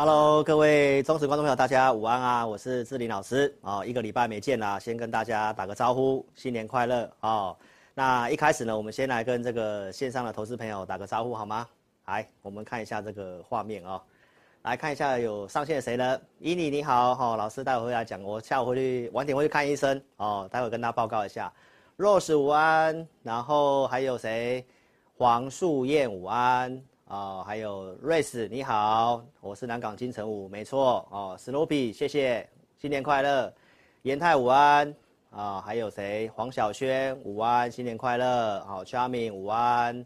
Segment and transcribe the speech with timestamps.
[0.00, 2.46] Hello，各位忠实观众朋友，大家午安啊！
[2.46, 7.56] 我是志玲老师哦，一个礼拜没见啦，先跟大家打个招呼，新年快乐哦。
[7.94, 11.66] 那一开始呢，我们先来跟这个线上的投资朋友打个招呼好吗？
[12.06, 14.00] 来，我们看一下这个画面哦。
[14.62, 16.20] 来看一下有上线谁呢？
[16.38, 21.52] 伊妮你好，哈、老师待会会来讲，我下午回去晚点会去看医生哦，待会跟大家报告一下。
[21.96, 24.64] Rose 午安，然后还有谁？
[25.16, 31.34] 黄素燕午安啊、哦，还有瑞斯你好，我是南港金城武，没错哦。
[31.38, 33.50] Snoopy 谢谢，新年快乐。
[34.02, 34.94] 延泰午安
[35.30, 36.28] 啊、还有谁？
[36.34, 38.62] 黄小轩午安，新年快乐。
[38.66, 40.04] 好、哦、Charming 午安，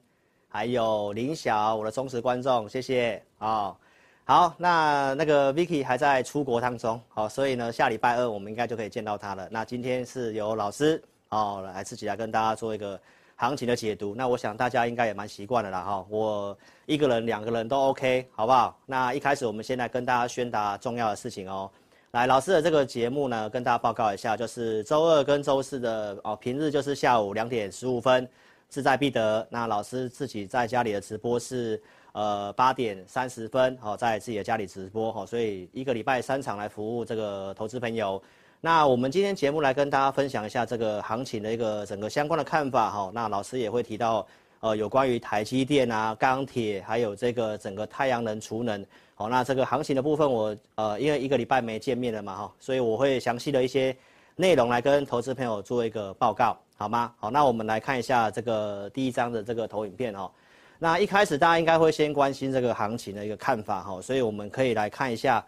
[0.48, 3.20] 还有林晓，我的忠实观众，谢谢。
[3.38, 3.76] 哦
[4.24, 9.48] 好，那那个 Vicky 还在出国当中，好，所以呢，下礼拜二我们应该就可以见到他了。
[9.50, 13.00] 那今天是由老师哦来自己来跟大家做一个
[13.48, 14.14] 行情的解读。
[14.14, 18.78] 那我想大家应该也蛮习惯的啦，哈，我一个人、两个人都 OK，好不好？
[18.86, 21.70] 那一开始我们先来跟大家宣达重要的事情哦。
[22.12, 28.28] 来，老师的这个节目呢，跟大家报告一下，就是周二跟周四的哦，平日就是下午两点十五分，
[28.70, 29.44] 志在必得。
[29.50, 31.82] 那老师自己在家里的直播是。
[32.14, 38.22] 呃，八点三十分，好，在自己的家里直播，哈，所以一个礼拜三场来服务这个投资朋友。
[38.64, 43.10] 那我们今天节目来跟大家分享一下这个行情的一个整个相关的看法，哈。
[43.12, 44.24] 那老师也会提到，
[44.60, 48.86] 呃，有关于台积电啊、钢铁，还有这个整个太阳能、储能，
[49.16, 53.96] 好，那这个行情的部分我，我呃，因为一个礼拜没见面了嘛，哈，所以我会详细的一些
[54.36, 57.12] 内容来跟投资朋友做一个报告，好吗？
[57.18, 60.30] 好，那我们来看一下这个第一张的这个投影片，哈。
[60.78, 65.44] 那一开始大家应该会先关心这个行情的一个看法哈，所以我们可以来看一下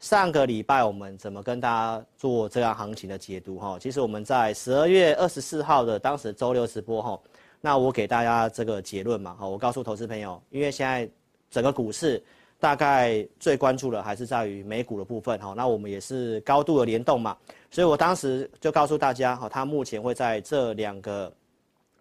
[0.00, 3.78] 上个礼拜我们怎么跟大家做这样行情的解读哈。
[3.78, 7.20] 其实我们在十二月二十四号的当时周六直播哈，
[7.60, 11.08] 那我给大家这个结论嘛哈，我告诉投资朋友，因为现在
[11.50, 12.22] 整个股市
[12.60, 17.36] 大概最关注的还是在于美股的部分哈，那我们也是高度的联动嘛，
[17.70, 21.32] 所以我当时就告诉大家哈，它目前会在这两个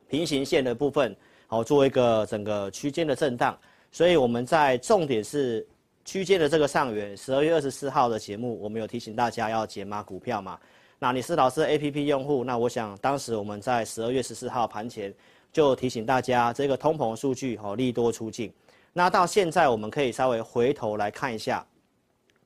[0.08, 1.16] 平行线的部分。
[1.48, 3.56] 好，做一个整个区间的震荡，
[3.92, 5.66] 所以我们在重点是
[6.06, 7.18] 区间的这个上缘。
[7.18, 10.58] 十二月二十四号的节目，我们有提醒大家要解码股票嘛？
[11.00, 15.14] 那你是老师 APP 用户，那我想当时我们在十二月十四号盘前
[15.52, 18.50] 就提醒大家，这个通膨数据好利多出尽。
[18.94, 21.66] 那到现在我们可以稍微回头来看一下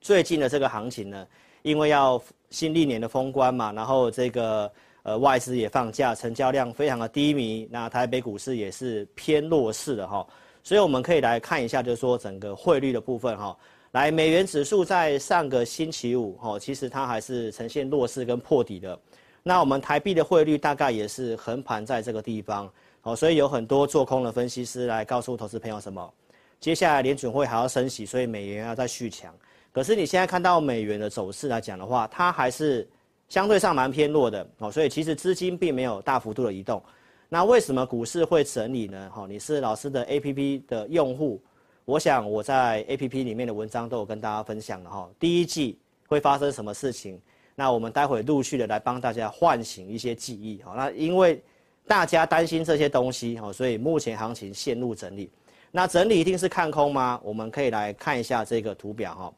[0.00, 1.26] 最近的这个行情呢，
[1.62, 4.70] 因为要新历年的封关嘛，然后这个。
[5.02, 10.26] 呃，外资也放假，成交量非常的低迷，那台北股市也是偏弱势的哈，
[10.62, 13.56] 所以我们可以来看一下，就是说整个汇率的部分哈，
[13.92, 18.98] 来美元指数在上个星期五哈，其实它还是呈现弱势跟破底的，
[19.42, 26.12] 那我们台币的汇率大概也是横盘在这个地方，好，所以有很多做空的分析师来告诉投资朋友什么，
[26.60, 29.34] 接下来联准会还要升息，所以美元要再续强，
[29.72, 32.88] 可是你现在看到美元的走势来讲的话，它还是。
[33.30, 36.82] 相对上蛮偏弱的哦，所以其实资金并没有大幅度的移动。
[37.32, 39.08] 那为什么股市会整理呢？
[39.14, 41.40] 哈，你是老师的 APP 的用户，
[41.84, 45.08] 我想我在 APP 里面的文章都有跟大家分享了哈。
[45.16, 45.78] 第一季
[46.08, 47.20] 会发生什么事情？
[47.54, 50.60] 那我们待会陆续的来帮大家唤醒一些记忆。
[50.62, 51.40] 好，那因为
[51.86, 55.30] 大家担心这些东西哈，所以目前行情陷入整理。
[55.70, 57.20] 那整理一定是看空吗？
[57.22, 59.32] 我们可以来看一下这个图表哈。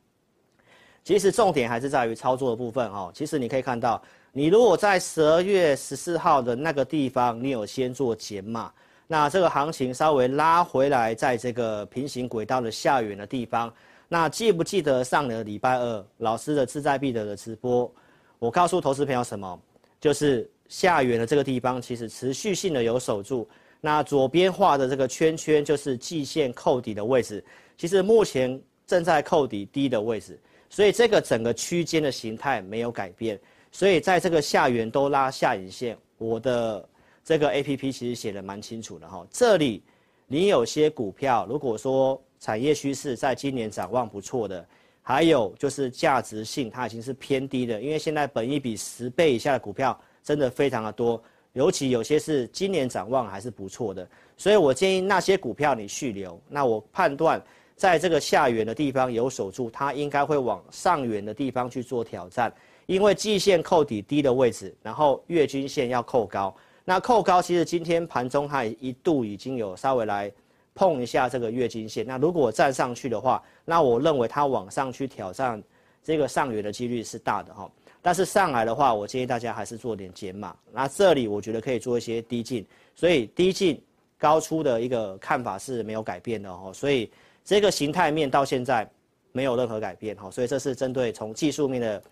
[1.04, 3.12] 其实重点还是在于操作的部分哈。
[3.12, 4.02] 其实你可以看到，
[4.34, 8.72] 你如果在十二月十四号的那个地方，你有先做减码，
[9.06, 13.70] 那这个行情稍微拉回来，在这个平行轨道的下缘的地方，
[14.08, 17.92] 那记不记得上个礼拜二老师的志在必得的直播？
[18.38, 19.60] 我告诉投资朋友什么？
[20.00, 23.46] 就是下缘的这个地方，其实持续性的有守住。
[23.82, 27.44] 那左边画的这个圈圈就是季线扣底的位置，
[27.76, 30.40] 其实目前正在扣底低的位置。
[30.70, 33.38] 所以这个整个区间的形态没有改变，
[33.72, 36.88] 所以在这个下缘都拉下影线，我的
[37.24, 39.26] 这个 APP 其实写得蛮清楚的哈。
[39.30, 39.82] 这里
[40.26, 44.64] 你有些股票，如果说产业趋势在今年展望不错的，
[45.02, 51.20] 还有就是价值性它已经是偏低的，因为现在本益比十倍以下的股票真的非常的多，
[51.54, 56.38] 尤其有些是今年展望还是不错的，所以我建议那些股票你续留。
[56.48, 57.42] 那我判断
[57.74, 62.52] 在这个下缘的地方有守住，它应该会往上缘的地方去做挑战。
[62.92, 66.54] 因为季线扣底低的位置，然后月均线要扣高，
[66.84, 70.30] 那扣高其实今天盘中它一度已经有稍微来
[70.74, 75.62] 碰一下这个月均线，那如果站上去的话，那我认为它往上去挑战
[76.02, 77.70] 这个上缘的几率是大的哈。
[78.02, 80.54] 但是上来的话，我建议大家还是做点减码。
[80.70, 83.82] 那这里我觉得可以做一些低进，所以低进
[84.18, 86.70] 高出的一个看法是没有改变的哦。
[86.74, 87.10] 所以
[87.42, 88.86] 这个形态面到现在
[89.30, 92.02] 没有任何改变哈，所以这是针对从技术面的。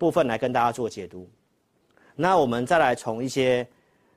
[0.00, 1.28] 部分来跟大家做解读，
[2.16, 3.68] 那我们再来从一些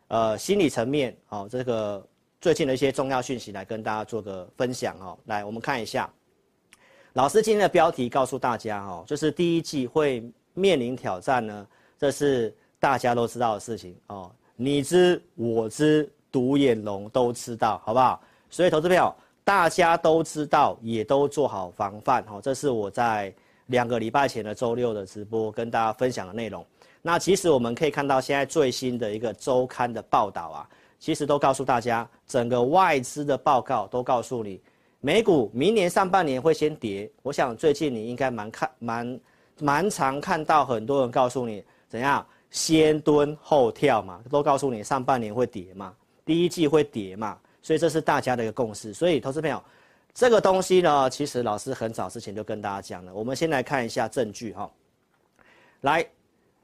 [0.07, 2.01] 呃心理层面哦，这个
[2.39, 5.19] 最近的一些重要讯息来跟大家做个分享哦。
[5.25, 6.09] 来，我们看一下，
[7.11, 11.67] 老师今天的标题告诉大家哦，就是第一季会面临挑战呢，
[11.99, 14.31] 这是大家都知道的事情哦。
[14.55, 18.21] 你知我知，独眼龙都知道，好不好？
[18.49, 19.13] 所以投资票
[19.43, 22.39] 大家都知道，也都做好防范哦。
[22.41, 23.35] 这是我在。
[23.67, 26.65] 两个礼拜前的周六的直播，跟大家分享的内容。
[27.01, 30.69] 那其实我们可以看到，现在最新的一个周刊的报道啊，
[30.99, 34.61] 其实都告诉大家，整个外资的报告都告诉你，
[35.01, 37.09] 美股明年上半年会先跌。
[37.21, 39.19] 我想最近你应该蛮看蛮
[39.59, 45.93] 蛮常看到很多人告诉你怎样先蹲后跳嘛，都告诉你上半年会跌嘛，
[46.25, 48.93] 第一季会跌嘛，所以这是大家的一个共识。
[48.93, 49.61] 所以投资朋友。
[50.13, 53.11] 这个东西呢，其实老师很早之前就跟大家讲了。
[53.13, 54.69] 我们先来看一下证据哈。
[55.81, 56.05] 来，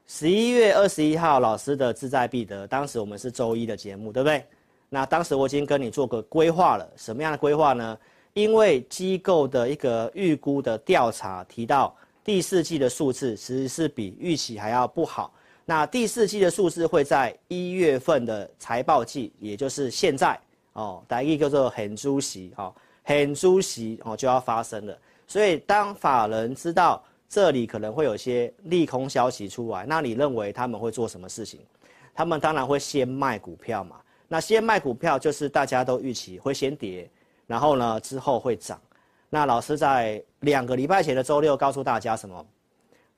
[0.06, 4.46] 十一月二十一号老师的志在必得，当时我们是周一的节目，对不对？
[4.88, 7.98] 那当时我已经跟你做个规划了，什么样的规划呢？
[8.34, 15.34] 因为机构的一个预估的调查提到，第四季的数字其实是比预期还要不好。
[15.66, 20.40] 那第四季的数字会在一月份的财报季，也就是现在
[20.74, 22.74] 哦，大家叫做很主席哦。
[23.10, 24.96] 很出息哦，就要发生了。
[25.26, 31.60] 所以当法人知道这里可能会有些利空消息出来，那你认为他们会做什么事情？
[32.14, 33.96] 他们当然会先卖股票嘛。
[34.28, 37.10] 那先卖股票就是大家都预期会先跌，
[37.48, 38.80] 然后呢之后会涨。
[39.28, 42.46] 那老师在两个礼拜前的周六告诉大家什么？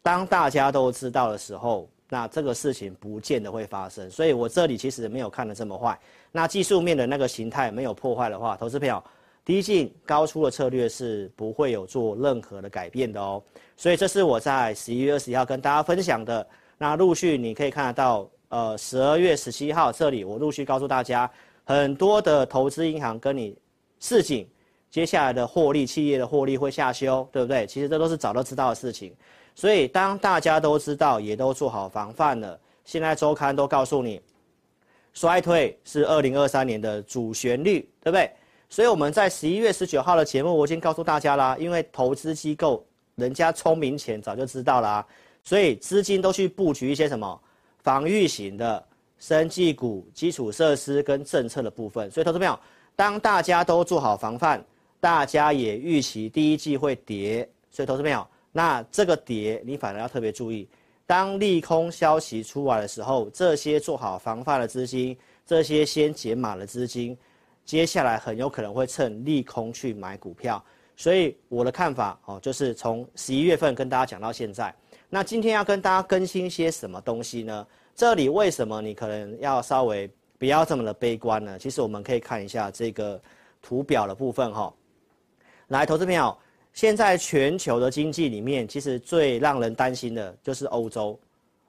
[0.02, 4.10] 当大家都知道的时候，那这个事情不见得会发生。
[4.10, 6.00] 所以我这里其实没有看得这么坏。
[6.32, 9.04] 那技术面的那个形态没有破坏的话，投资票。
[9.44, 13.42] 低进高出的策略是不会有做任何的改变的哦，
[13.76, 16.48] 所以这是我在十一月二十一号跟大家分享的。
[16.78, 21.30] 那陆续你可以看得到，呃，十二月十七号这里我陆续告诉大家，
[21.64, 23.58] 很多的投资银行跟你
[24.00, 24.48] 示警，
[24.90, 27.66] 接下来的获利企业的获利会下修，对不对？
[27.66, 29.14] 其实这都是早都知道的事情。
[29.54, 34.22] 所以当大家都知道，也都做好防范了，现在周刊都告诉你，
[35.14, 38.32] 衰退是二零二三年的主旋律，对不对？
[38.72, 42.82] 所以我们在十一月十九号的节目，我已经告诉大家啦，因为投资机构
[43.16, 45.06] 人家聪明钱早就知道啦，
[45.44, 47.42] 所以资金都去布局一些什么
[47.84, 48.82] 防御型的
[49.20, 52.10] 生技股、基础设施跟政策的部分。
[52.10, 52.58] 所以投资朋友，
[52.96, 54.64] 当大家都做好防范，
[55.02, 60.66] 大家也预期第一季会跌，所以投资朋友，那这个跌你反而要特别注意，
[61.06, 67.18] 当利空消息出来的时候，这些做好防范的资金，这些先减码的资金。
[67.66, 70.62] 接下来很有可能会趁利空去买股票，
[70.98, 74.74] 所以我的看法哦，就是从十一月份跟大家讲到现在。
[75.10, 77.66] 那今天要跟大家更新些什么东西呢？
[77.96, 81.58] 这里为什么你可能要稍微不要这么的悲观呢？
[81.60, 83.22] 其实我们可以看一下这个
[83.62, 84.74] 图表的部分哈。
[85.68, 86.38] 来，投资朋友，
[86.74, 91.18] 现在全球的经济里面，其实最让人担心的就是欧洲。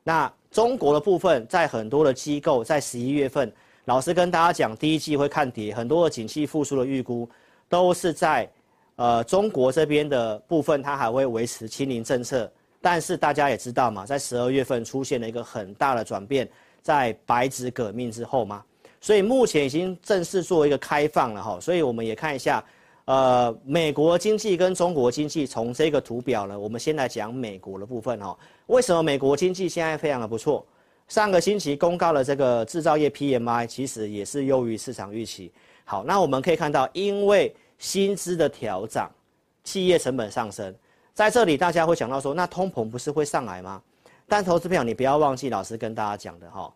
[0.02, 3.52] 那中国的部分，在很多的机构在十一月份。
[3.86, 7.28] 老师跟大家讲，第一季会看跌，很多的景气复苏的预估
[7.68, 8.48] 都是在，
[8.94, 12.50] 呃，中国这边的部分，它还会维持清零政策。
[12.80, 16.48] 但是大家也知道嘛，在十二月份出现了一个很大的转变，
[16.80, 18.62] 在白纸革命之后嘛，
[19.00, 21.58] 所以目前已经正式做一个开放了哈。
[21.60, 22.64] 所以我们也看一下，
[23.04, 28.36] 呃，美国经济跟中国经济从这个图表呢，我们先来讲美国的部分哈。
[28.66, 30.64] 为什么美国经济现在非常的不错？
[31.08, 35.52] 上个星期公告的这个制造业 PMI 其实也是优于市场预期。
[35.84, 39.10] 好，那我们可以看到，因为薪资的调涨，
[39.64, 40.74] 企业成本上升，
[41.12, 43.82] 在这里大家会想到说，那通膨不是会上来吗？
[44.26, 46.72] 但投资票，你不要忘记老师跟大家讲的哈，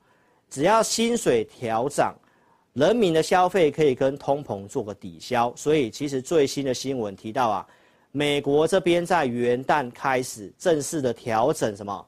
[0.50, 2.14] 只要薪水调涨，
[2.74, 7.66] 人民的消费可以跟通膨做个抵消，所以其实最新的新闻提到啊，
[8.12, 12.06] 美国这边在元旦开始正式的调整什么，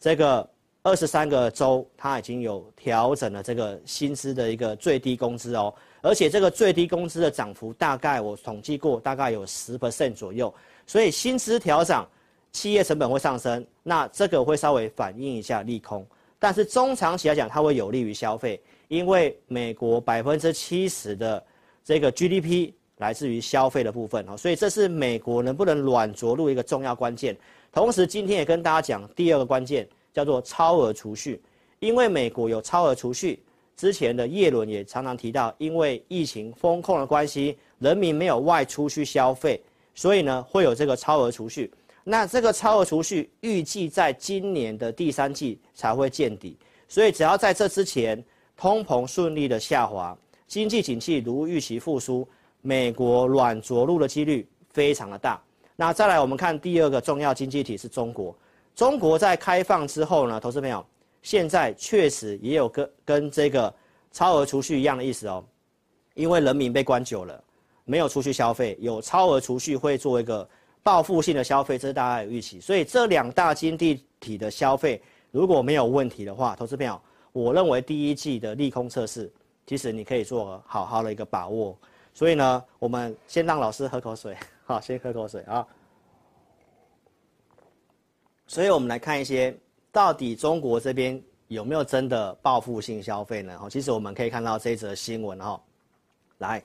[0.00, 0.48] 这个
[0.82, 10.52] 二十三个州它已经有调整了这个薪资的一个最低工资哦，而且这个最低工资的涨幅大概我统计过，大概有十 percent 左右，
[10.86, 12.08] 所以薪资调涨，
[12.52, 16.06] 企业成本会上升，那这个会稍微反映一下利空，
[16.38, 18.60] 但是中长期来讲，它会有利于消费。
[18.88, 21.40] 因为美国百分之七十的
[21.84, 27.36] 这个 GDP 来自于消费的部分哦，所以这是美国能不能软着陆一个重要关键。
[27.70, 31.40] 同时，今天也跟大家讲第二个关键，叫做超额储蓄。
[31.78, 33.42] 因为美国有超额储蓄，
[33.76, 39.62] 之前的叶伦也常常提到，因为疫情风控的关系，人民没有外出去消费，
[39.94, 41.70] 所以呢会有这个超额储蓄。
[42.04, 46.56] 那这个超额储蓄预计在今年的第三季才会见底，
[46.88, 48.22] 所以只要在这之前。
[48.56, 50.14] 通膨顺利的下滑，
[50.46, 52.28] 经济景气如预期复苏，
[52.60, 55.42] 美国软着陆的几率非常的大。
[55.76, 58.36] 那再来，我们看第二个重要经济体是中国。
[58.80, 60.82] 中国在开放之后呢，投资朋友，
[61.20, 63.70] 现在确实也有跟跟这个
[64.10, 65.44] 超额储蓄一样的意思哦，
[66.14, 67.44] 因为人民被关久了，
[67.84, 70.48] 没有出去消费，有超额储蓄会做一个
[70.82, 72.58] 报复性的消费，这是大家有预期。
[72.58, 76.98] 所以这两大经济体的消费如果没有问题的话，投资朋友。
[77.32, 79.30] 我认为第一季的利空测试，
[79.66, 81.76] 其实你可以做好好的一个把握。
[82.14, 84.34] 所以呢，我们先让老师喝口水，
[84.64, 85.66] 好，先喝口水啊。
[88.50, 89.56] 所以我们来看一些，
[89.92, 93.56] 到底中国这边有没有真的报复性消费呢？
[93.70, 95.62] 其实我们可以看到这则新闻哈，
[96.38, 96.60] 来，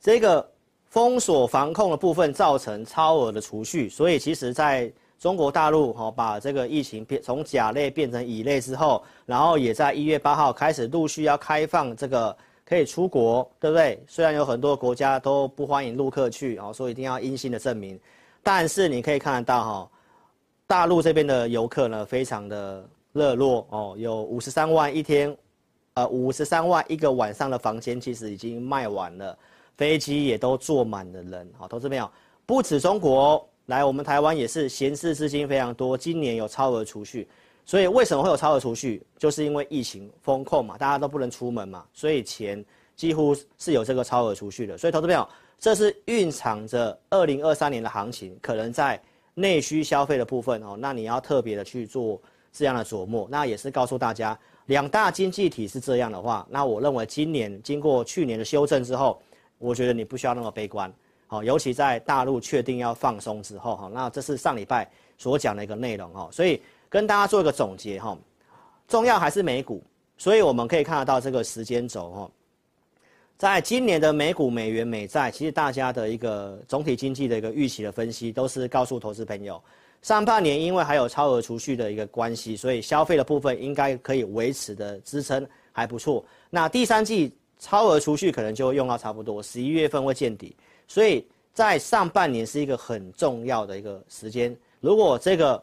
[0.00, 0.44] 这个
[0.88, 4.92] 封锁防控的部分造成超额的储蓄，所以其实在。
[5.20, 14.02] 中国大陆哈把这个疫情变从甲类变成乙类之后，然后也在一月八号开始陆续要开放这个可以出国，对不对？
[14.08, 17.96] 虽然有很多国家都不欢迎陆客去哦，说一定要阴性的证明，
[18.42, 19.90] 但是你可以看得到哈，
[20.66, 25.36] 大陆这边的游客呢非常的热络哦，有五十三万一天，
[25.94, 29.36] 呃五十三万一个晚上的房间其实已经卖完了，
[29.76, 32.10] 飞机也都坐满了人，好，投资朋友
[32.46, 33.46] 不止中国。
[33.66, 37.28] 来，我们台湾也是闲置资金非常多，今年有超额储蓄，
[37.64, 39.00] 所以为什么会有超额储蓄？
[39.16, 42.62] 就是因为疫情封控嘛，大家都不能出门嘛，所以钱
[42.96, 44.76] 几乎是有这个超额储蓄的。
[44.76, 45.26] 所以，投资朋友，
[45.60, 49.00] 这是蕴藏着二零二三年的行情，可能在
[49.34, 52.20] 内需消费的部分哦，那你要特别的去做
[52.52, 53.26] 这样的琢磨。
[53.30, 59.20] 那也是告诉大家，两大经济体是这样的话，那我认为今年经过去年的修正之后，
[59.58, 60.92] 我觉得你不需要那么悲观。
[61.26, 64.86] 好，尤其在大陆确定要放松之后，哈，那这是上礼拜
[65.16, 66.60] 所讲的一个内容，哈，所以
[66.90, 68.14] 跟大家做一个总结，哈，
[68.86, 69.82] 重要还是美股，
[70.18, 72.30] 所以我们可以看得到这个时间轴，哈，
[73.42, 79.60] 在今年的美股、美元、美债，其实大家的一个总体经济的一个预期的分析，都是告诉投资朋友，
[80.00, 86.24] 上半年因为还有超额储蓄的一个关系，所以消费的部分应该可以维持的支撑还不错。
[86.50, 90.54] 那第三季超额储蓄可能就用到差不多，十一月份会见底。
[90.86, 94.56] 所以在上半年是一个很重要的一个时间。
[94.78, 95.60] 如果这个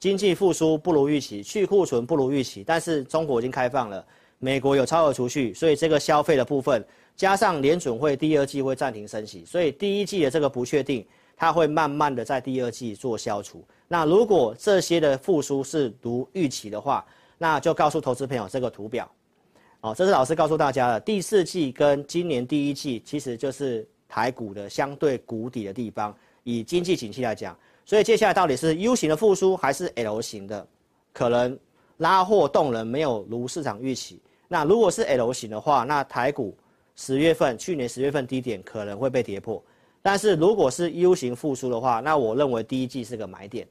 [0.00, 4.02] 经济复苏不如预期，去库存不如预期，但是中国已经开放了，
[4.38, 6.82] 美国有超额储蓄，所以这个消费的部分，
[7.18, 11.06] 加上联准会第二季会暂停升息，所以第一季的这个不确定，
[11.36, 13.62] 它会慢慢的在第二季做消除。
[13.86, 17.04] 那如果这些的复苏是如预期的话，
[17.36, 19.10] 那就告诉投资朋友这个图表，
[19.82, 23.86] 哦，这是老师告诉大家的，第四季跟今年第一季其实就是。
[24.10, 30.66] 台股的相对谷底的地方，以经济景气来讲，所以接下来到底是 U 型的复苏还是 L 型的，
[31.12, 31.58] 可能
[31.98, 34.18] 拉货动能没有如市场预期。
[34.48, 36.56] 那如果是 L 型的话，那台股
[36.98, 39.62] 十月份去年十月份低点可能会被跌破。
[40.02, 43.66] 但是如果是 U 型复苏的话，那我认为第一季是个买点。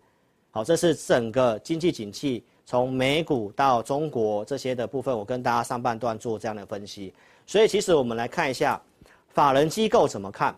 [0.51, 7.13] 好，这是整个经济景气从美股到中国这些的部分，我跟大家上半段做这样的分析。
[7.45, 8.81] 所以其实我们来看一下。
[9.29, 10.57] 法人机构怎么看？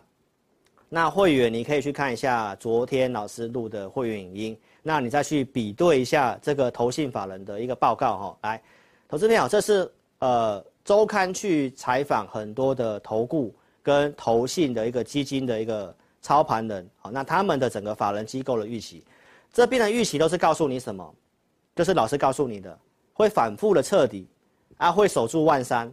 [0.88, 8.38] 那会员你可以去看一下昨天老师录的会员影音，那你再去比对一下这个投信法人的一个报告哈。
[8.42, 8.62] 来，
[9.06, 19.04] 投资朋友，这是呃周刊去采访很多的投顾跟投信的一个基金的一个操盘人，好，那他们的整个法人机构的预期，
[19.52, 21.14] 这边的预期都是告诉你什么？
[21.76, 22.76] 就是老师告诉你的，
[23.12, 24.26] 会反复的彻底，
[24.78, 25.88] 啊，会守住万三。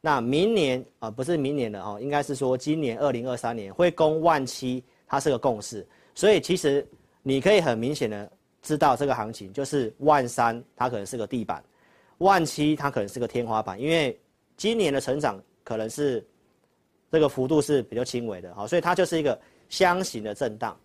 [0.00, 5.86] 那明年啊、不是明年的哦，应该是说今年二零二三年会攻万七，它是个共识。
[6.12, 6.84] 所以其实
[7.22, 8.28] 你可以很明显的
[8.62, 11.62] 知道这个行情就是万三，它可能是个地板；
[12.18, 13.80] 万七它可能是个天花板。
[13.80, 14.18] 因为
[14.60, 16.22] 今年的成长可能是
[17.10, 19.40] 这个幅度是比较轻微的，好，所以它就是一个
[19.70, 20.76] 箱型的震荡。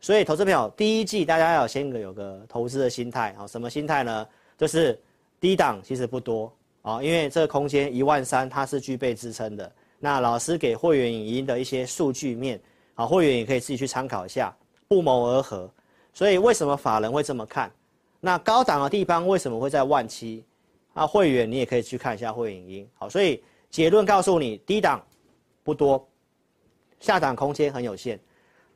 [0.00, 4.24] 所以，投资朋友，第一季大家要先有个投资的心态好，什么心态呢？
[4.56, 4.96] 就是
[5.40, 9.72] 低档其实不多啊，因为这个空间一万三它是具备支撑的。
[9.98, 12.60] 那老师给会员影音的一些数据面
[12.94, 15.68] 啊，会员也可以自己去参考一下，不谋而合。
[16.12, 17.68] 所以为什么法人会这么看？
[18.20, 20.44] 那高档的地方为什么会在万七？
[20.94, 22.88] 啊，会员你也可以去看一下会影音。
[22.94, 25.04] 好，所以结论告诉你，低档
[25.62, 26.08] 不多，
[27.00, 28.18] 下档空间很有限。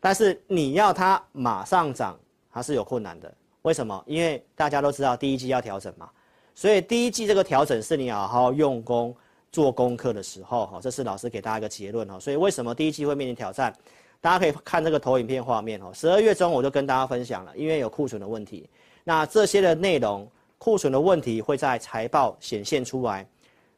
[0.00, 2.18] 但是你要它马上涨，
[2.52, 3.32] 它是有困难的。
[3.62, 4.02] 为什么？
[4.06, 6.08] 因为大家都知道第一季要调整嘛，
[6.54, 9.14] 所以第一季这个调整是你好好用功
[9.50, 10.66] 做功课的时候。
[10.66, 12.18] 哈，这是老师给大家一个结论哈。
[12.18, 13.75] 所以为什么第一季会面临挑战？
[14.20, 15.92] 大家可以看这个投影片画面哈。
[15.92, 18.68] 十二月中我就跟大家分享了，因为有库存的问题。
[19.04, 23.26] 那这些的内容，库存的问题会在财报显现出来。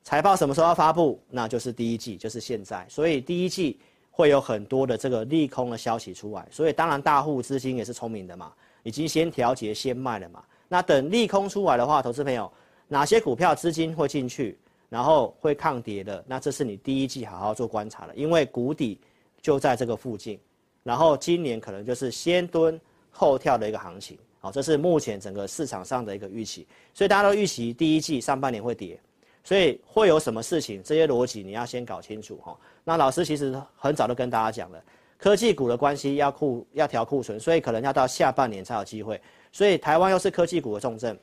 [0.03, 1.23] 财报什么时候要发布？
[1.29, 2.85] 那就是第一季，就是现在。
[2.89, 3.79] 所以第一季。
[4.13, 10.45] 会有很多的这个利空的消息出来，所以当然大户资金也是聪明的嘛，已经先调节先卖了嘛。
[10.69, 12.53] 那等利空出来的话，投资朋友
[12.87, 14.59] 哪些股票资金会进去，
[14.91, 19.01] 然后会抗跌的，那这是你第一季好好做观察了，因为谷底
[19.41, 20.39] 就在这个附近，
[20.83, 22.79] 然后今年可能就是先蹲
[23.11, 28.99] 后跳的一个行情，好，这是目前整个市场上的一个预期，所以大家都预期第一季上半年会跌。
[29.43, 30.83] 所以会有什么事情？
[30.83, 32.55] 这些逻辑你要先搞清楚哈。
[32.85, 34.83] 那老师其实很早就跟大家讲了，
[35.17, 39.19] 科技股的关系要库要调库存，所以可能要到下半年才有机会。
[39.51, 41.19] 所以台湾又是科技股的重镇，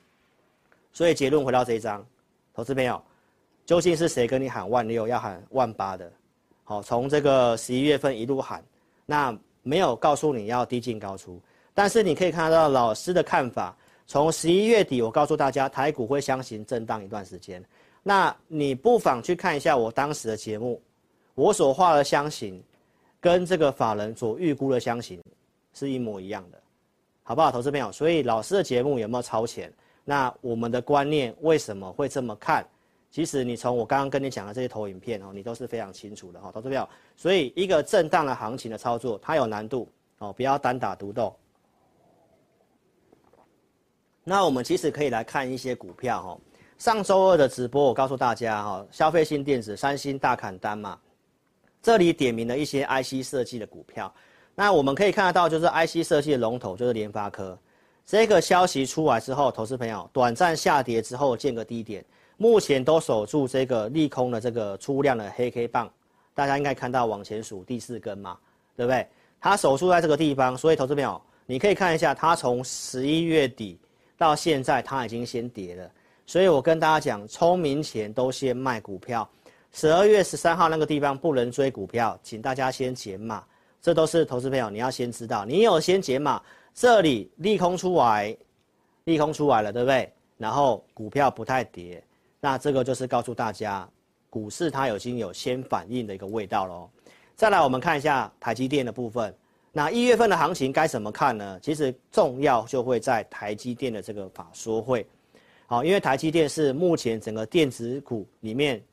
[0.91, 2.03] 所以结论回到这一章，
[2.55, 2.99] 投资朋友，
[3.67, 6.11] 究竟是谁跟你喊万六要喊万八的？
[6.63, 8.63] 好，从这个十一月份一路喊，
[9.05, 11.39] 那没有告诉你要低进高出，
[11.77, 17.63] 但是你可以看得到老师的看法，从十一月底我告诉大家台股会箱型震荡一段时间。
[18.01, 20.81] 那你不妨去看一下我当时的节目，
[21.35, 22.59] 我所画的箱型，
[23.21, 25.21] 跟这个法人所预估的箱型
[25.71, 26.59] 是一模一样的，
[27.21, 27.91] 好不好，投资朋友？
[27.91, 29.71] 所以老师的节目有没有超前？
[30.03, 32.67] 那我们的观念为什么会这么看？
[33.11, 36.89] 其实你从我刚刚跟你讲的这些投影片哦，你都是非常清楚的哈，投资朋友。
[37.15, 39.87] 所以一个震荡的行情的操作，它有难度
[40.17, 41.31] 哦，不要单打独斗。
[44.29, 46.37] 那我们其实可以来看一些股票哈。
[46.77, 50.99] 上周二的直播，我告诉大家哈，消费性电子三星大砍单嘛，
[51.81, 54.13] 这里点名了一些 IC 设计的股票。
[54.53, 57.57] 那我们可以看得到，就是 IC 设计的龙头就是联发科。
[58.05, 62.03] 这个消息出来之后，投资朋友短暂下跌之后见个低点，
[62.35, 65.89] 目前都守住这个利空的这个出量的黑 K 棒，
[66.35, 68.37] 大家应该看到往前数第四根嘛，
[68.75, 69.07] 对不对？
[69.39, 73.79] 它守住在这个地方，所以投资朋友你可以看一下，它从十一月底
[74.17, 75.89] 到现在，它已经先跌了。
[76.25, 79.27] 所以我跟大家讲，聪明钱都先卖股票。
[79.71, 83.43] 十二月十三号那个地方不能追股票，请大家先减码。
[83.81, 86.41] 这都是投资朋友，你要先知道，你有先减码。
[86.73, 88.35] 这里利空出来，
[89.05, 90.11] 利空出来了，对不对？
[90.37, 92.03] 然后股票不太跌，
[92.39, 93.87] 那这个就是告诉大家，
[94.29, 96.89] 股市它已经有先反应的一个味道喽。
[97.35, 99.33] 再来，我们看一下台积电的部分。
[99.77, 101.59] 那一月份的行情该怎么看呢？
[101.61, 105.05] 其实重要就会在台积电的这个法说会。
[105.67, 108.83] 好，因为台积电是目前整个电子股里面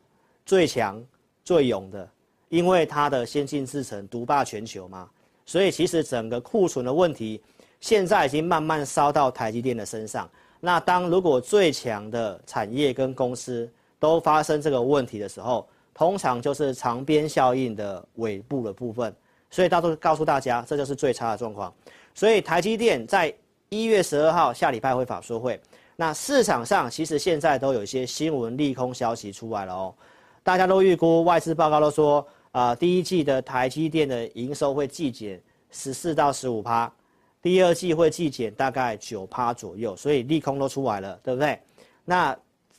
[0.44, 1.02] 最强、
[1.42, 2.06] 最勇的，
[2.50, 5.08] 因为它的先进制程独霸全球嘛，
[5.46, 7.42] 所以其实整个库存的问题
[7.80, 10.28] 现在已经慢慢烧到台积电的身上。
[10.60, 13.66] 那当如果最强的产业跟公司
[13.98, 19.16] 都发生这个问题的时候，通常就是长边效应的尾部的部分。
[19.54, 21.72] 所以大多告诉大家，这就是最差的状况。
[22.12, 23.32] 所以台积电在
[23.68, 25.60] 一月十二号下礼拜会法说会。
[25.94, 29.94] 那市场上其实现在都有一些新闻利空消息出来了哦，
[30.42, 35.40] 大家都预估外资报告都说啊、第一季的台积电的营收会季减
[35.70, 36.92] 十四到十五趴，
[37.40, 41.56] 第二季会季减大概九趴左右，所以利空都出来了，对不对？
[42.04, 42.36] 那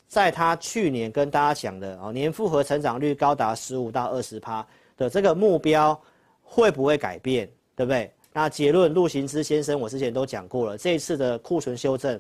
[0.09, 4.65] 在他去年跟大家讲的哦，年复合成长率高达十五到二十趴
[4.97, 5.97] 的这个目标
[6.45, 8.10] 会不会改变，对不对？
[8.31, 12.17] 那结论，陆行之先生我之前都讲过了，这一次的库存修正。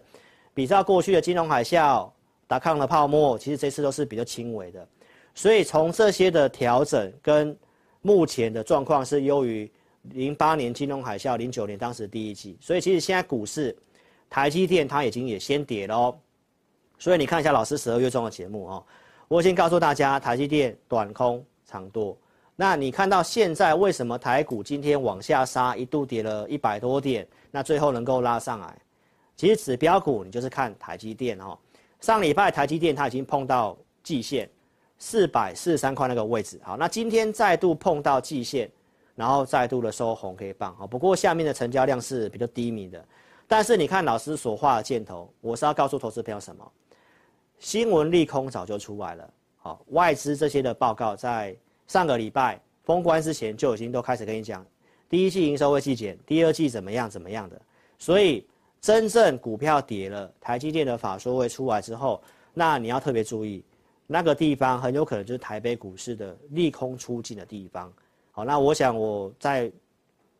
[0.53, 2.09] 比较过去的金融海啸、
[2.47, 4.87] 达康的泡沫，其实这次都是比较轻微的，
[5.33, 7.53] 所以从这些的调整跟
[8.01, 9.69] 目前的状况是优于
[10.03, 13.77] 零八年金融海啸、零九年当时第一季，所以其实现在股市
[14.29, 16.17] 台积电它已经也先跌了，
[16.97, 18.85] 所以你看一下老师十二月中的节目哦，
[19.27, 22.17] 我已经告诉大家台积电短空长多，
[22.55, 28.77] 那你看到现在为什么台股今天往下杀，一度跌了一百多点，那最后能够拉上来？
[29.35, 31.57] 其实指标股，你就是看台积电哦。
[31.99, 34.49] 上礼拜台积电它已经碰到季线，
[34.97, 36.57] 四百四十三块那个位置。
[36.63, 38.71] 好，那今天再度碰到季线，
[39.15, 40.73] 然后再度的收红 K 棒。
[40.77, 43.03] 好，不过下面的成交量是比较低迷的。
[43.47, 46.71] 但是你看老师所画的箭头，我是要告诉投资朋友什么？
[47.59, 49.29] 新闻利空早就出来了。
[49.57, 51.55] 好，外资这些的报告在
[51.87, 54.65] 上个礼拜封关之前就已经都开始跟你讲，
[55.09, 57.61] 第一季营收会季减，第二季怎么样怎么样的。
[57.97, 58.45] 所以
[58.81, 62.21] 真正股票跌了，台积电的法说会出来之后，
[62.53, 63.63] 那你要特别注意，
[64.07, 67.91] 那个地方很有可能就是台北股市的利空出尽的地方。
[68.31, 69.71] 好，那我想我在。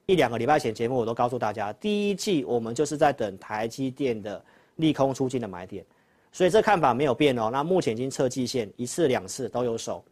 [0.07, 5.83] 一两个礼拜前节目我都告诉大家，第一季我们就是在等台积电的利空出尽的买点，
[6.31, 7.49] 所以这看法没有变哦。
[7.51, 10.05] 那目前已经测季线一次两次都有守，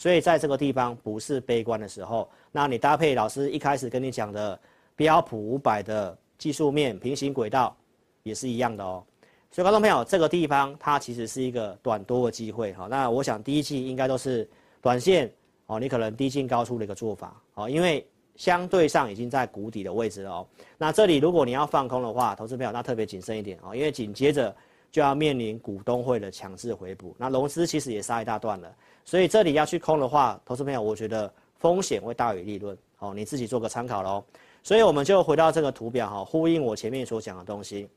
[0.00, 2.26] 所以在这个地方不是悲观的时候。
[2.50, 4.58] 那你搭配老师一开始跟你讲的
[4.96, 7.76] 标普五百的技术面平行轨道
[8.22, 9.04] 也是一样的哦。
[9.50, 12.72] 所以观众朋友，这个地方它其实是一个短多的机会。
[12.72, 14.48] 哈，那我想第一季应该都是
[14.80, 15.30] 短线
[15.66, 18.06] 哦，你可能低进高出的一个做法哦，因为。
[18.36, 20.46] 相对上已经在谷底的位置了哦。
[20.78, 24.56] 那这里如果你要放空的话，投资朋友那特别谨慎一点哦，因为紧接着
[24.90, 28.74] 就要面临股东会的强制回补，那融资其实也杀一大段了，
[29.04, 34.24] 所以这里要去空的话，投资朋友我觉得风险会大于利润哦，你自己做个参考喽。
[34.62, 37.88] 所以我们就回到这个图表哈，呼应我前面所讲的东西，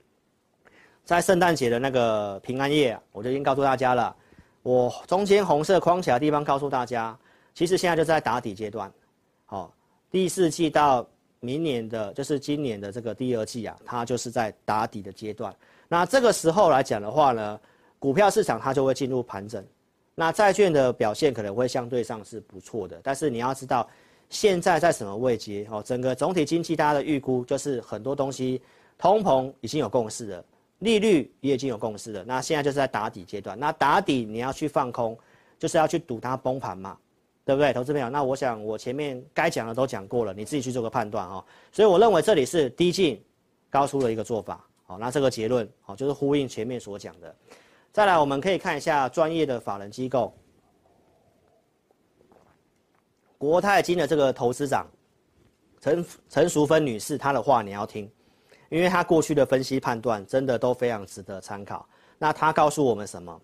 [1.03, 4.15] 在圣诞节的那个平安夜，我就已经告诉大家了，
[4.61, 7.17] 我中间红色框起来的地方告诉大家，
[7.53, 8.91] 其实现在就在打底阶段，
[9.45, 9.73] 好。
[10.11, 11.03] 第四季到
[11.39, 15.51] 明年的就是今年的这个第二季啊，它就是在打底的阶段。
[15.93, 17.59] 那这个时候来讲的话呢，
[17.99, 19.63] 股票市场它就会进入盘整，
[20.15, 22.99] 那债券的表现可能会相对上是不错的。
[23.03, 23.87] 但是你要知道，
[24.27, 25.83] 现在在什么位阶哦？
[25.85, 28.59] 整个总体经济大家的预估就是很多东西，
[28.97, 30.43] 通膨已经有共识了，
[30.79, 32.23] 利率也已经有共识了。
[32.25, 33.55] 那现在就是在打底阶段。
[33.59, 35.15] 那打底你要去放空，
[35.59, 36.97] 就是要去赌它崩盘嘛。
[37.45, 38.09] 对不对，投资朋友？
[38.09, 41.45] 那我想我前面该讲的都讲过了，你自己去做个判断哈。
[41.71, 43.23] 所以我认为这里是低进
[43.69, 44.65] 高出的一个做法。
[44.97, 47.35] 那这个结论好，就是呼应前面所讲的。
[47.91, 50.33] 再来，我们可以看一下专业的法人机构，
[53.37, 54.87] 国泰金的这个投资长
[55.79, 58.09] 陈陈淑芬女士，她的话你要听，
[58.69, 61.87] 因为她过去的分析判断真的都非常值得参考。
[62.17, 63.41] 那她告诉我们什么？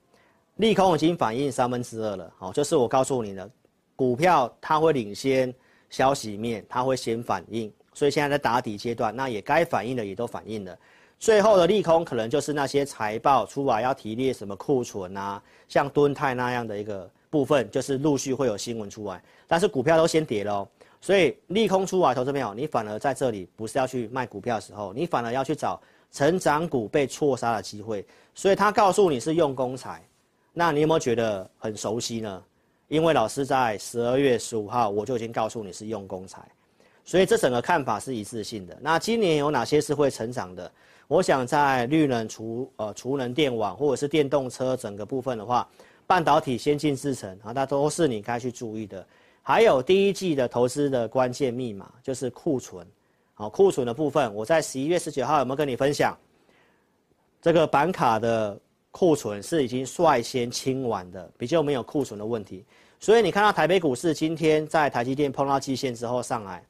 [0.56, 2.34] 利空已经反映三分之二了。
[2.38, 3.50] 好，就是我告诉你的。
[3.96, 5.54] 股票它会领先
[5.90, 10.78] 消息面，它会先反应，所以现在在打底阶段，那也该反应的也都反应了。
[11.20, 19.22] 最后的利空可能就是那些财报出来要提列什么库存啊，像敦泰那样的一个部分，就是陆续会有新闻出来。
[19.46, 20.66] 但是股票都先跌了，
[21.02, 25.80] 所以利空出来，投资朋友，你反而在这里不是要去卖股票的时候，你反而要去找
[26.10, 28.06] 成长股被错杀的机会。
[28.34, 30.02] 所以他告诉你是用功财，
[30.54, 32.42] 那你有没有觉得很熟悉呢？
[32.88, 36.42] 因为老师在十二月十五号我就已经告诉你是用功财，
[37.04, 38.78] 所以这整个看法是一致性的。
[38.80, 40.72] 那今年有哪些是会成长的？
[41.10, 45.68] 我想在绿能、储呃储能电网或者是电动车整个部分的话，
[46.06, 49.04] 半导体、先进制程啊，那都是你该去注意的。
[49.42, 52.86] 还有第一季的投资的关键密码就是库存，
[53.34, 56.16] 好，库存的部分，我在十一月十九号有没有跟你分享？
[57.42, 58.58] 这个板卡的。
[58.92, 62.66] 库存是已经率先清完的，比较没有库存的问题。
[63.00, 66.66] 所以你看到台北股市今天在台积电碰到季线之后上来，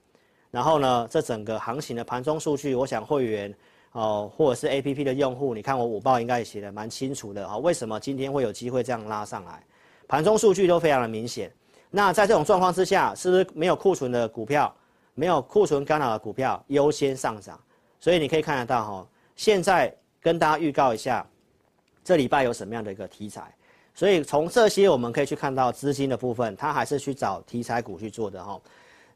[0.52, 3.56] 然后呢，这整个行情的盘中数据，我想会员
[3.91, 7.58] 哦，或者是 APP 的用户，你看我午报应该也写的蛮清楚的啊。
[7.58, 9.63] 为什么今天会有机会这样拉上来？
[10.08, 11.52] 盘中数据都非常的明显。
[11.89, 14.73] 那在这种状况之下，是不是没有库存的股票，
[15.15, 17.60] 没有库存干扰的股票优先上涨？
[17.99, 21.25] 所以你可以看得到哈，现在跟大家预告一下。
[22.04, 23.54] 这礼拜有什么样的一个题材？
[23.93, 28.62] 所以从这些我们可以去看到资金的部分，它还是去找题材股去做的哈。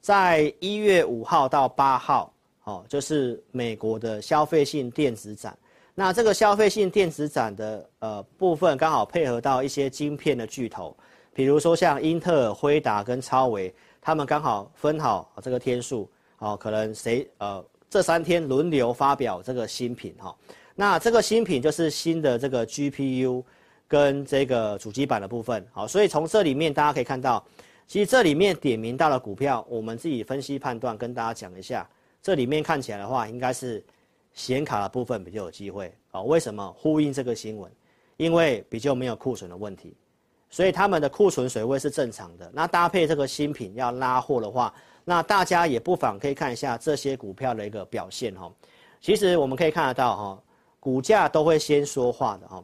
[0.02, 2.33] 在一月五号到八号，
[2.63, 5.58] 哦，就是美国的消费性电子展。
[5.95, 10.95] 那这个消费性电子展的呃部分，刚好配合到一些晶片的巨头，
[11.34, 20.36] 比如说像英特尔、辉达跟超微，他们刚好分好这个天数，哦，可能谁呃这三天轮流发表这个新品哈。
[20.73, 23.43] 那这个新品就是新的这个 GPU
[23.88, 27.45] 跟这个主机板的部分，好，所以从这里面大家可以看到，
[27.86, 31.88] 其实这里面点名到了股票，我们自己分析判断，跟大家讲一下，
[32.24, 33.84] 这里面看起来的话，应该是
[34.34, 37.70] 显卡的部分比较有机会，好，为什么呼应这个新闻？
[38.16, 39.94] 因为比较没有库存的问题，
[40.50, 42.50] 所以他们的库存水位是正常的。
[42.54, 48.50] 那搭配这个新品要拉货的话，那大家也不妨可以看一下这些股票的一个表现哈。
[49.02, 50.44] 其实我们可以看得到哈。
[50.80, 52.62] 股价都会先说话的哈，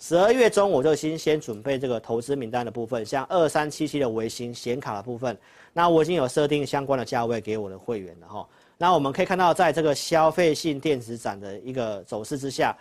[0.00, 5.38] 十二月中我就先先准备这个投资名单的部分，像二三七七的微星显卡的部分，
[5.72, 8.48] 那我已经有设定相关的价位给我的会员了哈。
[8.82, 12.74] 那我们可以看到，在这个消费性电子展的一个走势之下，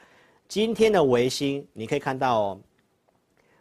[0.47, 2.59] 今天的维新你可以看到哦，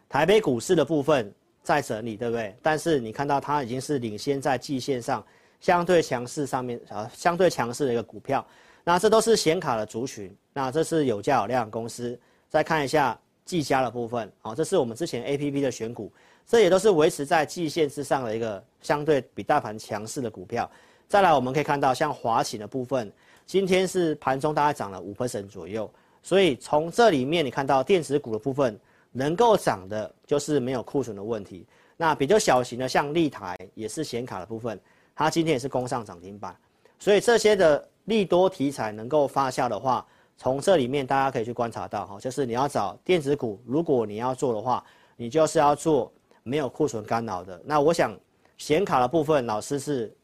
[0.07, 1.29] 台北股市的部分
[1.63, 2.55] 在整理，对不对？
[2.61, 5.21] 但是你看到它已经是领先在季线上
[5.59, 8.47] 相对强势上面啊，相对强势的一个股票。
[8.85, 12.17] 那这都是显卡的族群，那这是有价有量公司。
[12.47, 16.09] 再看一下技嘉的部分，好，这是我们之前 APP 的选股，
[16.47, 20.71] 这也都是维持在季线之上的一个相对比大盘强势的股票。
[21.09, 23.11] 再来，我们可以看到像华擎的部分，
[23.47, 25.91] 今天是盘中大概涨了五 percent 左右，
[26.21, 28.79] 所以从这里面你看到电子股的部分
[29.11, 31.65] 能够涨的，就是没有库存的问题。
[31.97, 34.79] 那比较小型的像立台也是显卡的部分，
[35.15, 36.55] 它今天也是攻上涨停板，
[36.99, 40.05] 所以这些的利多题材能够发酵的话，
[40.37, 47.59] 从这里面大家可以去观察到哈，就是你要找电子股，如果你要做的话，你就是要做没有库存干扰的。
[47.65, 48.15] 那我想
[48.59, 50.15] 显卡的部分，老师是。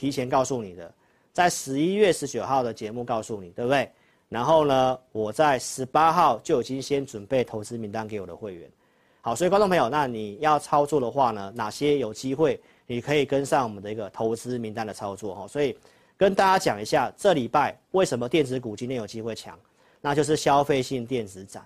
[0.00, 0.90] 提前告诉你的，
[1.30, 3.86] 在十一月十九号的节目告诉你，对不对？
[4.30, 8.66] 然后呢，我在十八号就已经先准备投资名单给我的会员。
[9.20, 15.46] 好，所以观众朋友，那你要操作的话呢，哪些有机会，你可以跟上我们的一个投资名单的操作哈。
[15.46, 15.76] 所以
[16.16, 19.58] 跟大家讲一下，这礼拜为什么电子股今天有机会强，
[20.00, 21.62] 那就是消费性电子展。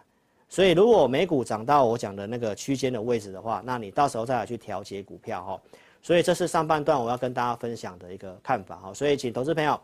[0.48, 5.60] 所以如果美股涨到我讲的那个区间的位置的话，那你到时候再来去调节股票哈。
[6.04, 9.80] 所以这是上半段我要跟大家分享的一个看法哈，所以请投资朋友、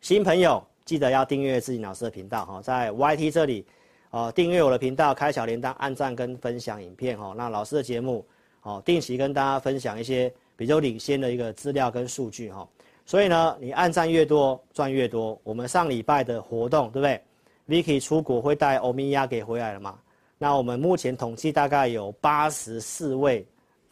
[0.00, 3.66] 新朋友记得要订阅自己老师的频道哈，在 YT 这里，
[4.10, 8.24] 哦订阅我的频道，开小铃铛，按赞跟分享影片哈，那老师的节目
[8.62, 12.68] 哦定期跟大家分享一些比较领先的一个资料跟数据哈，
[13.04, 17.20] 所以呢你按赞越多赚越多，我们上礼拜的活动对不对
[17.66, 19.98] ？Vicky 出国会带欧米亚给回来了嘛？
[20.38, 23.44] 那我们目前统计大概有八十四位。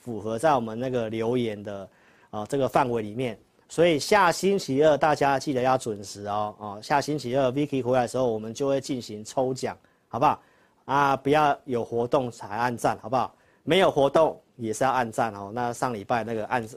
[0.06, 1.88] 符合在我们那个留言的
[2.30, 3.36] 啊、这个范围里面，
[3.68, 10.40] 所以下星期二大家记得要准时哦哦，下星期二 Vicky 回来的时候，我们就会进行抽奖，好不好？
[10.84, 13.34] 啊，不要有活动才按赞，好不好？
[13.64, 15.50] 没有活动也是要按赞哦。
[15.52, 16.68] 那上礼拜那个按，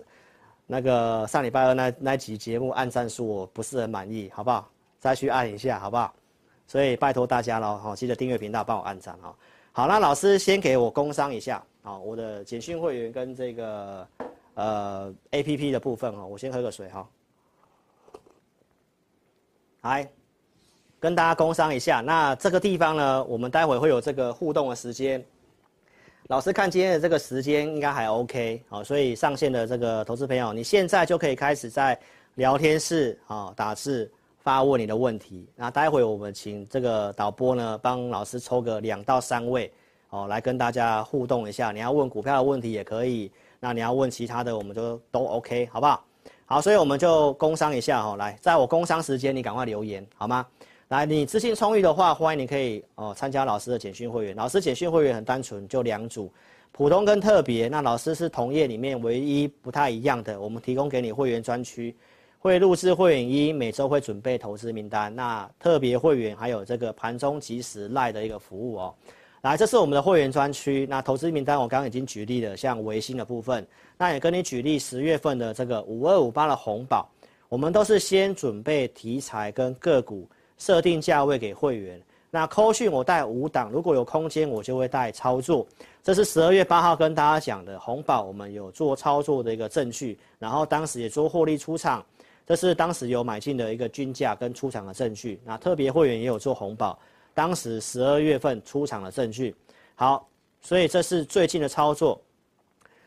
[0.65, 4.67] 那个上礼拜二那那集节目按赞数我不是很满意，好不好？
[4.99, 6.11] 再去按一下，好不好？
[6.65, 9.35] 所以拜托大家喽，好，记得订阅频道，帮我按赞哦。
[9.79, 11.63] 好，那老师先给我工商一下。
[11.83, 14.05] 好，我的简讯会员跟这个
[14.55, 17.09] 呃 A P P 的部分哈，我先喝个水哈。
[19.83, 20.11] 来，
[20.99, 22.01] 跟大家工商一下。
[22.01, 25.23] 那这个地方呢，我们待会会有这个互动的时间。
[26.27, 31.97] 老师看今天的这个时间应该还 OK，好，所以上线的这个投资朋友，你现在就可以开始在
[32.35, 35.47] 聊天室啊打字发问你的问题。
[35.55, 39.71] 那待会我们请这个导播呢帮老师抽个两到三位。
[40.11, 41.71] 哦，来跟大家互动一下。
[41.71, 46.03] 你要问股票的问题也可以，那你要问其他的，我们就都 OK，好不好？
[46.47, 48.15] 好，所以我们就工商一下哈。
[48.15, 50.43] 来，在我工商时间，你赶快留言好吗？
[50.87, 54.35] 来，你资金充裕的话，欢迎你可以哦参加老师的简讯会员。
[54.35, 56.33] 老师简讯会员很单纯，就两组，
[56.71, 57.67] 普通跟特别。
[57.67, 61.95] 那老师是同业里面唯一不太一样的，我们提供给你会员专区，
[62.41, 65.13] 会录制会员一，每周会准备投资名单。
[65.13, 68.95] 那特别会员还有这个盘中即时赖的一个服务哦。
[69.41, 70.87] 来，这是我们的会员专区。
[70.89, 77.09] 那投资名单我刚刚已经举例了，像维新的部分，那也跟你举例十月份的这个五二五八的红宝，
[77.49, 80.25] 我们都是先准备题材跟个股，
[80.57, 82.01] 设定价位给会员。
[82.31, 85.67] 那扣讯我带五档，如果有空间我就会带操作。
[86.01, 92.05] 这是十二月八号跟大家讲的红宝，我们有做操作的一个证据，然后当时也做获利出场，
[92.49, 95.39] 这是当时有买进的一个均价跟出场的证据。
[95.45, 96.97] 那特别会员也有做红宝。
[97.31, 99.55] 当时十二月份出场的证据，
[99.93, 100.27] 好，
[100.59, 102.19] 所以这是最近的操作。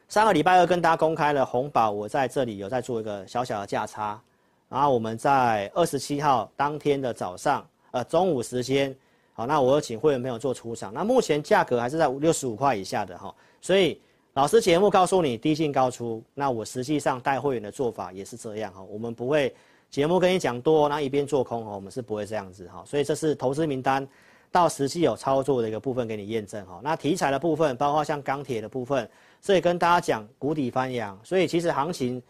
[0.08, 4.22] 上个礼拜二跟大家公开了红宝，我在这里有在做一个小小的价差，
[4.68, 8.94] 然后我们在二十七号当天的早上，呃中午时间，
[9.32, 14.00] 好，那我有请会员朋友做出场，那目前价格还是在六十五块以下的哈，所以
[14.34, 19.54] 老师节目告诉你低进高出，那我实际上带会员的做法也是这样哈，我们不会。
[19.90, 24.08] 节目跟你讲多，那一边做空哦，我们是不会这样子哈，所以这是投资名单
[24.50, 26.80] 到实际有操作的一个部分给你验证哈。
[26.82, 29.06] 那题材的部分，包括像钢铁的部分，
[29.42, 32.22] 这也跟大家讲谷底翻扬，所以其实行情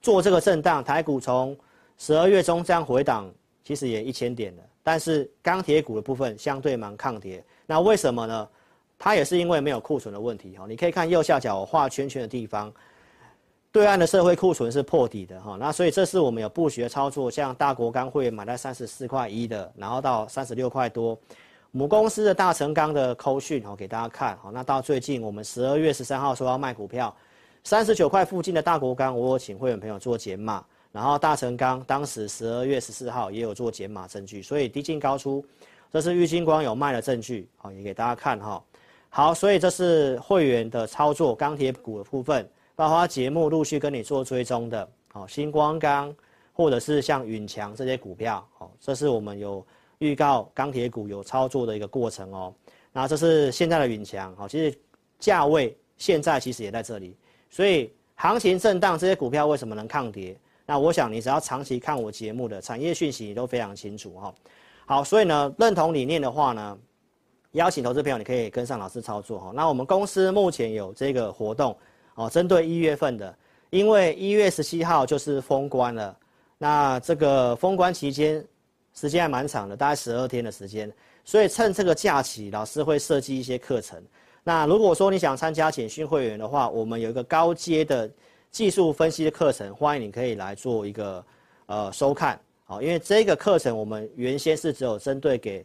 [0.00, 1.56] 做这个震荡，台股从
[1.96, 3.28] 十二月中这样回档，
[3.64, 8.48] 其实也一千点了，但是钢铁股的部分相对蛮抗跌，那为什么呢？
[8.98, 12.72] 它也是因为没有库存的问题哈，你可以看右下角我画圈圈的地方。
[13.70, 21.16] 对岸的社会库存是破底的哈，那所以这是我们有布局的操作，像大国钢会买在三十四块一的，然后到三十六块多，
[21.70, 24.50] 母公司的大成钢的扣讯哦，给大家看好。
[24.50, 27.14] 那到最近我们十二月十三号说要卖股票，
[27.62, 30.64] 三十九块附近的大国钢，我有请会员朋友做减码。
[30.90, 35.44] 然后大成钢当时十二月十四号也有做减码证据，所以低进高出，
[35.92, 38.60] 这是玉金光有卖的证据，好，也给大家看哈。
[39.10, 46.14] 好，所以这是会员的操作，钢铁股的部分，包括节目陆续跟你做追踪的，好，新光钢
[46.52, 49.66] 或者是像允强这些股票，好，这是我们有
[49.98, 52.54] 预告钢铁股有操作的一个过程哦。
[52.92, 54.78] 那这是现在的允强，好，其实
[55.18, 57.16] 价位现在其实也在这里，
[57.48, 60.36] 所以行情震荡，这些股票为什么能抗跌？
[60.66, 64.34] 那我想你只要长期看我节目的产业讯息，你都非常清楚哈。
[64.84, 66.78] 好，所以呢，认同理念的话呢，
[67.52, 69.52] 邀请投资朋友你可以跟上老师操作哈。
[69.54, 71.76] 那我们公司目前有这个活动
[72.14, 73.34] 哦，针对一月份的，
[73.70, 76.16] 因为一月十七号就是封关了，
[76.58, 78.44] 那这个封关期间
[78.94, 80.92] 时间还蛮长的，大概十二天的时间，
[81.24, 84.02] 所以趁这个假期，老师会设计一些课程。
[84.44, 88.10] 那如果说你想参加简讯会员的话，我们有一个高阶的。
[88.50, 91.22] 技术分析的课程，欢迎你可以来做一个
[91.66, 95.62] 呃收看，好，因为这个课程我们原先是只有针对给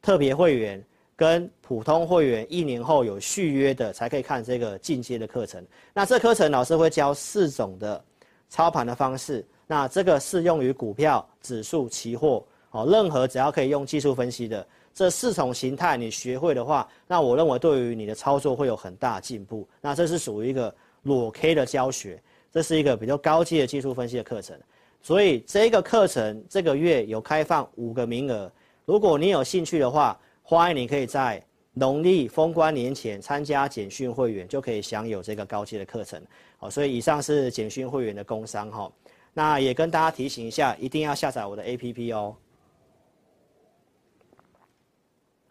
[0.00, 0.82] 特别会员
[1.16, 5.64] 跟普通会员一年后有续约的才可以看这个进阶的课程。
[5.92, 8.02] 那这课程老师会教四种的
[8.48, 19.66] 操盘的方式，那这个适用于股票、指数、期货，哦，任何只要可以用技术分析的这四种形态你学会的话，那我认为对于你的操作会有很大进步。
[19.80, 20.74] 那这是属于一个。
[21.04, 22.18] 裸 K 的教学，
[22.50, 24.58] 这是一个比较高阶的技术分析的课程，
[25.02, 28.50] 所以这个课程这个月有开放五个名额，
[28.86, 36.22] 如果你有兴趣的话，欢迎你可以在农历封关年前参加简讯会员，就可以享有这个高阶的课程。
[36.58, 38.92] 好，所以以上是简讯会员的工商哈，
[39.32, 42.36] 那也跟大家提醒一下，一定要下载我的 APP 哦。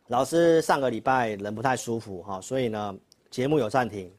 [0.10, 2.96] 老师上个礼拜人不太舒服哈，所以呢
[3.32, 4.14] 节目有暂停。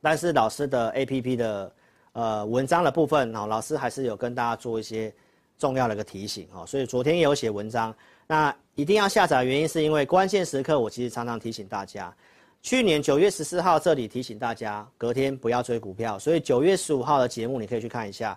[0.00, 1.72] 但是老师的 APP 的
[2.12, 5.12] 呃文章的部分哦，老师还是有跟大家做一些
[5.58, 7.92] 重要的一个提醒哈，所以昨天也有写文章。
[8.26, 12.14] 那一定要下载的，原因是因为关键时刻，我其实常常提醒大家，
[12.62, 16.18] 去年九月十四号这里提醒大家，隔天不要追股票。
[16.18, 18.36] 所以九月十五号的节目你可以去看一下，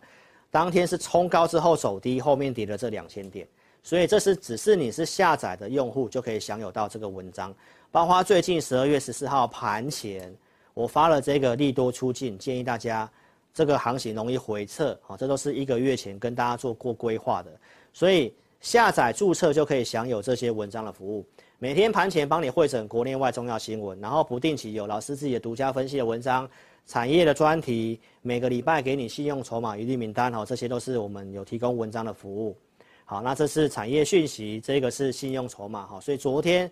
[0.51, 3.47] 当天是冲高之后走低，后面跌了这两千点。
[3.83, 7.55] 所以这是只是你是下载的用户就可以享有到这个文章，
[7.89, 10.35] 包括最近十二月十四号盘前。
[10.73, 13.09] 我发了这个利多出尽，建议大家
[13.51, 17.49] 这个行情容易回撤，啊，这都是一个月前跟大家做过规划的，
[17.93, 21.25] 所以下载注册就可以享有这些文章的服务。
[21.59, 26.49] 每天盘前帮你汇整国内外重要新闻，然后不定期有老师自己的独家分析的文章、
[26.85, 32.57] 产业的专题，每个礼拜给你信用筹码一律名单，哈，这些都是我们有提供文章的服务。
[33.05, 36.69] 好，那这是产业讯息，这个是信用筹码，哈，所以昨天，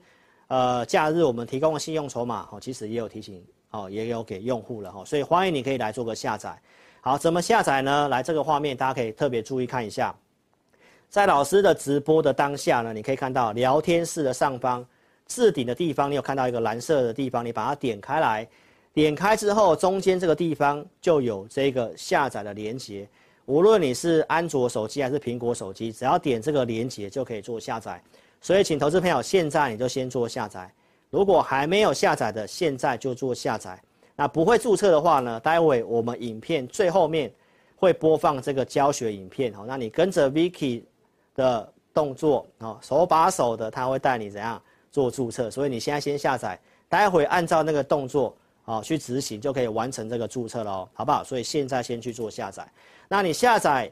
[0.48, 3.44] 呃，假日我们提供的信用筹码，哈，其实也有提醒。
[3.72, 6.58] 哦，也有给用户了哈，所以欢迎你可以来做个下载。
[7.02, 8.08] 好，怎么下载呢？
[8.08, 10.16] 来这个画面，大家可以特别注意看一下，
[11.10, 14.86] 在老师的直播的当下呢，你可以看到聊天室的上方
[15.28, 18.48] 置顶的地方，你有看到一个蓝色的地方，你把它点开来，
[18.94, 23.08] 点开之后，中间这个地方就有这个下载的连接。
[23.46, 28.02] 无论你是安卓手机还是苹果手机，只要点这个连接就可以做下载。
[28.42, 30.72] 所以，请投资朋友现在你就先做下载。
[31.10, 33.80] 如果还没有下载的，现在就做下载。
[34.16, 35.40] 那不会注册的话呢？
[35.40, 37.32] 待会我们影片最后面
[37.76, 40.82] 会播放这个教学影片，好，那你跟着 Vicky
[41.36, 44.60] 的动作，哦，手把手的，他会带你怎样
[44.92, 45.52] 做注册。
[45.52, 51.24] 所以你现在先下载，待会按照那个动作，哦，去执行就可以完成这个注册喽，好不好？
[51.24, 52.68] 所以现在先去做下载。
[53.08, 53.92] 那你下载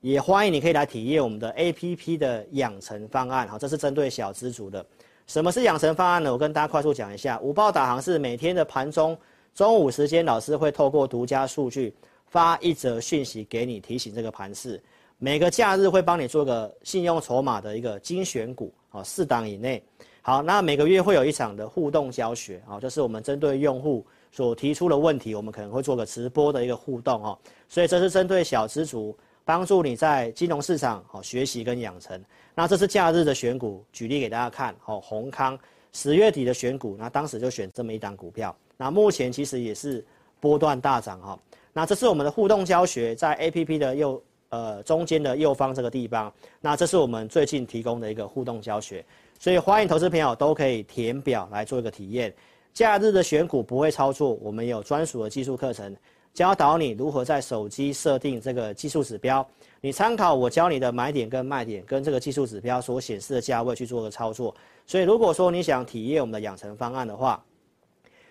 [0.00, 4.84] 也欢迎你可以来体验我们的 APP 的养成方案，好，这是针对小资族的。
[5.26, 6.32] 什么是养成方案呢？
[6.32, 7.38] 我跟大家快速讲一下。
[7.40, 9.16] 午报导航是每天的盘中
[9.54, 11.94] 中午时间，老师会透过独家数据
[12.26, 14.82] 发一则讯息给你，提醒这个盘势。
[15.22, 19.82] 每个假日会帮你做个信用筹码的一个精选股，啊，四档以内。
[20.22, 24.02] 好，那每个月会有一场的互动教学，啊，就是我们针对用户
[24.32, 27.38] 所提出的问题，我们可能会做个直播的一个互动，哦。
[27.68, 29.14] 所以这是针对小资族，
[29.44, 32.18] 帮助你在金融市场好学习跟养成。
[32.54, 34.74] 那这是假日的选股，举例给大家看。
[34.86, 35.58] 哦，宏康
[35.92, 38.56] 十月底的选股，那当时就选这么一档股票。
[38.78, 40.02] 那目前其实也是
[40.40, 41.38] 波段大涨哈。
[41.74, 44.20] 那这是我们的互动教学，在 APP 的右
[44.50, 46.32] 呃中间的右方这个地方。
[46.60, 49.04] 那这是我们最近提供的一个互动教学，
[49.38, 52.32] 所以欢迎投资朋友都可以填表来做一个体验。
[52.72, 55.96] 假日的选股不会操作，我们有专属的技术课程。
[56.32, 59.44] 教导你如何在手机设定这个技术指标，
[59.80, 64.54] 你参考我教你的买点跟卖点跟这个技术指标所显示的价位去做个操作。
[64.86, 67.44] 所以如果说你想体验我们的养成方案的话，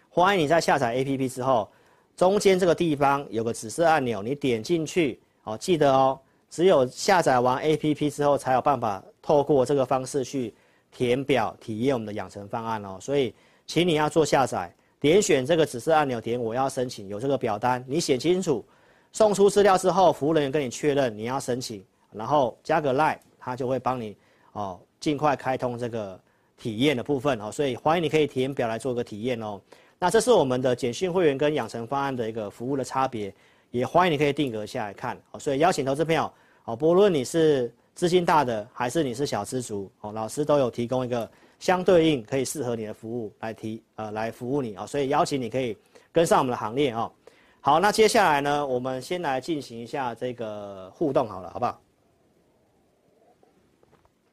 [0.07, 1.70] 欢迎你在下载 APP 之后，
[2.15, 5.20] 中间这个地方有个紫色按钮，你点进去
[5.51, 6.19] 哦，记得哦，
[6.49, 10.53] 只有下载完 APP 之后才有办法透过这个方式去
[10.91, 12.97] 填表体验我们的养成方案哦。
[13.01, 13.33] 所以，
[13.65, 14.73] 请你要做下载。
[14.99, 18.65] 点选这个紫色按钮，点我要申请，有这个表单，你写清楚，
[19.13, 21.81] 送出资料之后，服务人员跟你确认你要申请，
[22.11, 24.13] 然后加个 line，他就会帮你
[24.51, 26.19] 哦，尽快开通这个
[26.57, 29.61] 体验的部分哦，所以欢迎你可以填表来做个体验哦。
[29.97, 33.33] 那这是我们的简讯会员跟养成方案的一个服务的差别，
[33.72, 35.39] 也欢迎你可以定格下来看哦。
[35.39, 36.32] 所以邀请投资朋友
[36.65, 41.30] 哦，不论你是资金大的还是你是小资族哦，老师都有提供一个。
[41.59, 45.78] 相对应可以适合你的服务来提呃来服务你啊，所以邀请你可以
[46.09, 47.11] 跟上我们的行列啊。
[47.59, 51.82] 好，那接下来呢，我们先来进行一下这个互动好了，好不好？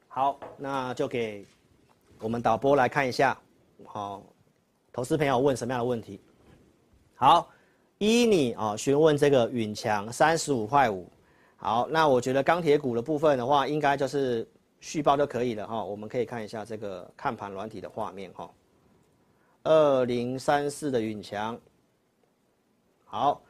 [0.07, 1.45] 好，那就给
[2.21, 3.37] 我们导播来看一下，
[3.83, 4.23] 好，
[4.93, 6.21] 投资朋友问什么样的问题？
[7.15, 7.49] 好，
[7.97, 11.07] 依你啊询问这个允强三十五块五，
[11.55, 14.47] 好，那我觉得钢铁股的部分的话，应该就是。
[14.79, 18.47] 续报就可以了哈，我们可以看一下这个看盘软体的画面哈。
[19.63, 21.59] 二零三四的允强，
[23.05, 23.41] 好，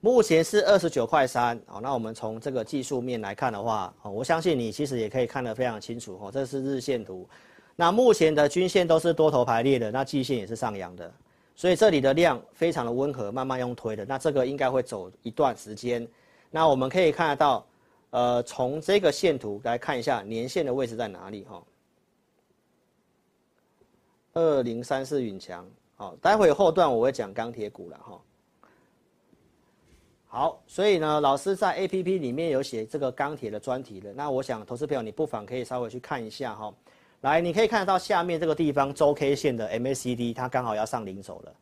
[0.00, 7.26] 目前是二十九块三，好，那我们从这个技术面来看的话，哦我相信你其实也可以看得非常清楚哈，这是日线图，
[7.74, 11.10] 那目前的均线都是多头排列的，那季线也是上扬的，
[11.56, 16.06] 所以这里的量非常的温和，慢慢用推的，那这个应该会走一段时间，
[16.52, 17.66] 那我们可以看得到。
[18.10, 21.62] 呃，从这个线图来看一下年线的位置在哪里哈？
[24.32, 28.20] 二零三四允强，好，待会后段我会讲钢铁股了哈。
[30.28, 36.72] 好，所以呢，老师在 APP 里面有写这个钢铁的专题的，那我想投资朋友你不妨可以稍微去看一下哈。
[37.22, 41.52] 来，你可以看得到下面这个地方周 K 线的 MACD，它刚好要上零轴了。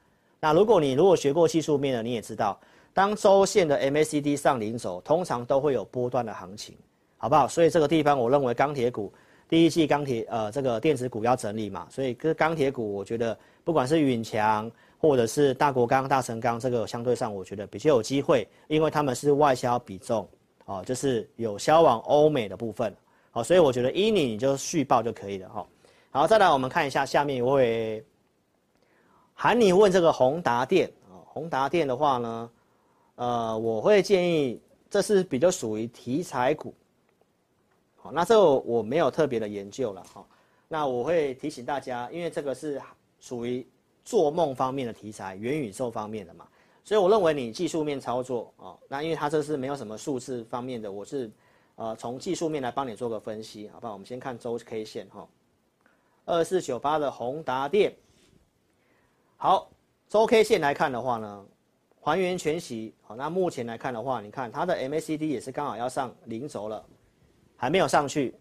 [0.41, 2.59] 那如果你如果学过技术面的，你也知道。
[2.93, 6.77] 当周线的 MACD 上零轴，通常都会有波段的行情，
[7.17, 7.49] 好不好？
[7.49, 9.13] 所以这个地方，我认为钢铁股
[9.49, 20.29] 第一季钢铁呃这个电子股要整理嘛，所以跟钢铁股，我觉得不管是允强或者是大国钢、大成钢，这个相对上我觉得比较有机会，因为他们是外销比重
[20.67, 22.95] 哦，就是有销往欧美的部分，
[23.35, 25.67] 好，所以我觉得依你你就续报就可以了哈。
[26.13, 28.01] 好，再来我们看一下下面一位，
[29.35, 32.51] 喊你问这个宏达电啊，宏达电的话呢？
[33.17, 36.73] 呃，我会建议，这是比较属于题材股，
[37.97, 40.25] 好，那这个我没有特别的研究了哈。
[40.69, 42.81] 那我会提醒大家，因为这个是
[43.19, 43.67] 属于
[44.05, 46.47] 做梦方面的题材，元宇宙方面的嘛，
[46.85, 51.29] 所以我认为你技术面操作啊，那因为它这是没有什么数字方面的，我是
[51.77, 53.93] 呃从技术面来帮你做个分析，好不好？
[53.93, 55.27] 我们先看周 K 线哈，
[56.25, 57.95] 二四九八的宏达电，
[59.37, 59.71] 好，
[60.09, 61.45] 周 K 线来看的话呢。
[62.07, 66.85] 还原全息，好，那目前来看的话，你看它的 MACD 也是刚好要上零轴了，
[67.57, 68.35] 还没有上去，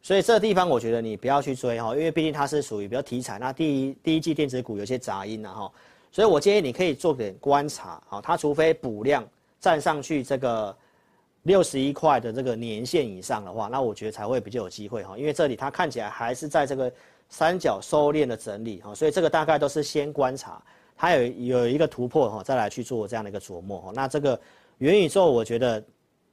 [0.00, 5.72] 所以这地方我觉得你不要去追哈，因为毕竟它是属于比较题材，那第一第一季电子股有些杂音了哈，
[6.12, 9.28] 所以我建议你可以做点观察，好，它除非补量
[9.58, 10.76] 站上去这个
[11.44, 16.92] 六十一块的这个年限以上的话，那我觉得才会比较有机会哈，因为这里它看起来还是在这个
[17.28, 20.62] 三角收敛的整理哈，所以这个大概都是先观察。
[20.96, 23.92] 它有有一个突破哈，再来去做这样的一个琢磨哈。
[23.94, 24.38] 那这个
[24.78, 25.82] 元宇宙，我觉得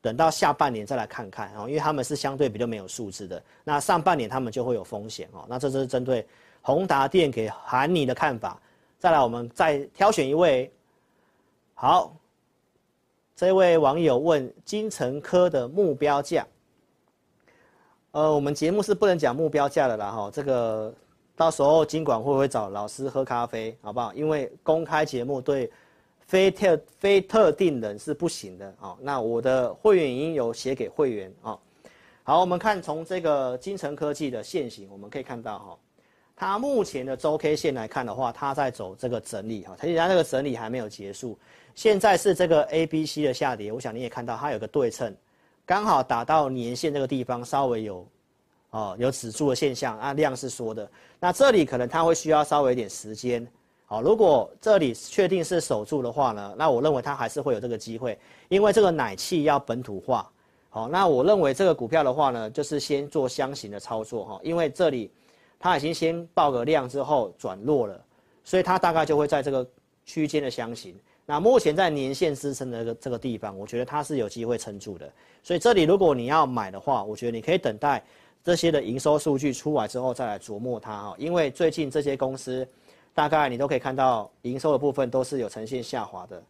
[0.01, 3.41] 等到下半年再来看看哈，因为他们是相对比较没有数字的。
[3.64, 5.45] 那上半年他们就会有风险哈。
[5.47, 6.26] 那这是针对
[6.62, 8.60] 宏达电给喊你的看法。
[8.97, 10.72] 再来，我们再挑选一位。
[11.76, 12.16] 好，
[13.36, 16.47] 这位网友问精成科的目标价。
[18.11, 20.93] 呃，我们节目是不能讲目标价的啦哈，这个。
[21.38, 24.13] 到时候金管会不会找老师喝咖啡，好不好？
[24.13, 25.69] 因为公开节目对
[26.21, 28.95] 非特非特定人是不行的啊。
[29.01, 31.59] 那我的会员已经有写给会员啊。
[32.23, 35.77] 好，我们看从这个精成科技的线型，我们可以看到哈，
[36.38, 41.38] 它目前的周 K 线来看的话，它在走这个整理哈，它现在这个整理还没有结束。
[41.76, 45.15] 现在是这个 A、B、C 的下跌，我想你也看到它有个对称，
[45.65, 48.07] 刚好打到年线这个地方，稍微有。
[48.71, 50.89] 哦，有止住的现象啊，量是缩的。
[51.17, 53.47] 那这里可能它会需要稍微一点时间。
[53.86, 58.19] 好，如果这里确定是守住的话呢，那我认为它还是会有这个机会，
[58.49, 60.30] 因为这个奶气要本土化。
[60.69, 65.09] 好，那我认为这个股票的话呢，就是先做箱型的操作哈，因为这里
[65.57, 68.03] 它已经先爆个量之后转弱了，
[68.43, 69.65] 所以它大概就会在这个
[70.05, 70.93] 区间的箱型。
[71.26, 75.11] 那目前在年线支撑的这个地方，我觉得它是有机会撑住的。
[75.41, 78.03] 所以这里如果你要买的话，我觉得你可以等待
[78.43, 81.15] 这些的营收数据出来之后再来琢磨它哈。
[81.17, 82.67] 因为最近这些公司，
[83.13, 86.41] 大概你都可以看到营收的部分都是有呈现下滑的。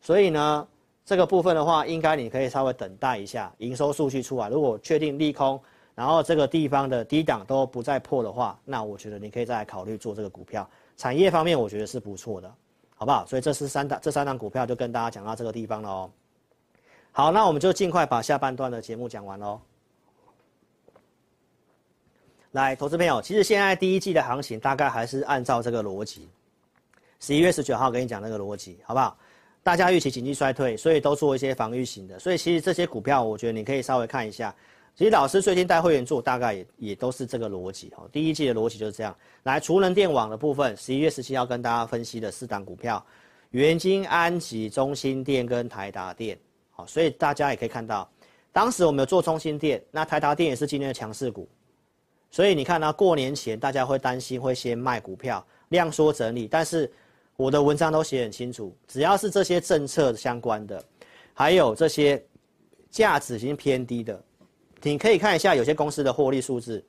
[0.00, 0.66] 所以呢，
[1.04, 4.48] 这个部分的话，应该你可以稍微等待一下营收数据出来。
[4.48, 5.60] 如果确定利空，
[5.94, 10.68] 然后这个地方的低档都不再破的话，那我觉得你可以再考虑做这个股票。
[10.96, 12.52] 产业方面，我觉得是不错的。
[12.96, 13.24] 好不好？
[13.26, 16.10] 所以这是三档，这三档股票就跟大家讲到这个地方了哦。
[17.12, 19.60] 好，那我们就尽快把下半段的节目讲完喽。
[22.52, 26.26] 来，投资朋友，其实现在第一季的行情大概还是按照这个逻辑，
[27.20, 29.16] 十一月十九号跟你讲那个逻辑，好不好？
[29.62, 34.54] 大家预期经济衰退，所以都做一些防御型的，所以其实这些股票，我觉得你可以稍微看一下。
[34.96, 38.08] 其实老师最近带会员做，大概也也都是这个逻辑哈。
[38.10, 39.14] 第一季的逻辑就是这样。
[39.42, 43.04] 来，储能电网的部分，十一月十七号跟大家分析的四档股票，
[43.50, 46.38] 元晶、安吉、中心电跟台达电。
[46.70, 48.10] 好，所以大家也可以看到，
[48.52, 51.46] 当时我们有做中心电，那台达电也是今天的强势股。
[52.30, 56.48] 所以你看呢，过年前大家会担心会先卖股票，量缩整理。
[56.48, 56.90] 但是
[57.36, 60.82] 我的文章都写很清楚，只要是这些政策相关的，
[61.34, 62.24] 还有这些
[62.90, 64.18] 价值已经偏低的。
[64.86, 66.80] 你可以看一下有些公司的获利数字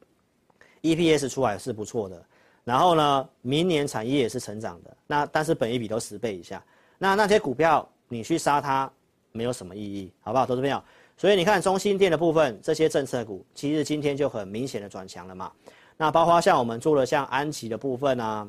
[0.83, 2.23] ，EPS 出来是不错的，
[2.63, 6.63] 然后呢，明年产业也是成长的，那但是本一比都十倍以下，
[6.99, 8.87] 那那些股票你去杀它
[9.31, 10.45] 没有什么意义，好不好？
[10.45, 10.79] 投资朋友，
[11.17, 15.51] 所以你看中心店的部分，这些政策股其实今天就很明显的转强了嘛，
[15.97, 18.47] 那包括像我们做了像安琪的部分啊，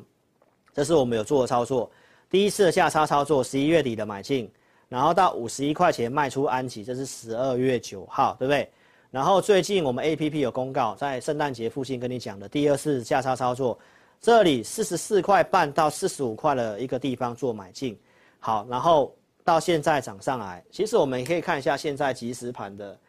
[0.75, 1.89] 这是我们有做的操作，
[2.29, 4.47] 第一次的下差操作，十一月底的买进，
[4.87, 8.69] 然后到五十一块钱卖出安琪，这是十二月九号，对不对？
[9.11, 13.77] 然后最近我们 APP 有公告，在圣诞节附近跟你讲的第二次价差操作，
[14.21, 17.99] 这里四十四块半到四十五块的一个地方做买进，
[18.39, 22.99] 好，然后到现在涨上来，其实我们可以看一下现在即时盘的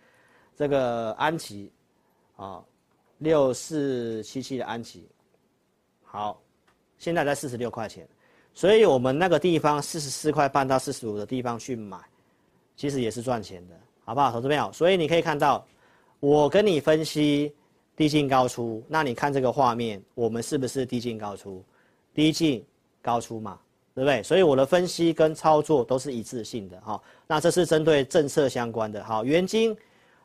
[0.56, 1.70] 这个安琪，
[2.36, 2.64] 啊，
[3.18, 5.06] 六四七七的安琪，
[6.02, 6.40] 好，
[6.96, 8.08] 现在在四十六块钱，
[8.54, 11.98] 所以我们那个地方四十四块半到四十五的地方去买，
[12.74, 13.74] 其实也是赚钱的，
[14.06, 14.72] 好不好，投资朋友？
[14.72, 15.62] 所以你可以看到。
[16.20, 17.52] 我跟你分析
[17.96, 21.64] 低进高出，那你看这个画面，我们是不是低进高出？
[22.14, 22.64] 低进
[23.00, 23.58] 高出嘛，
[23.94, 24.22] 对不对？
[24.22, 27.00] 所以我的分析跟操作都是一致性的哈。
[27.26, 29.02] 那这是针对政策相关的。
[29.02, 29.74] 好，元金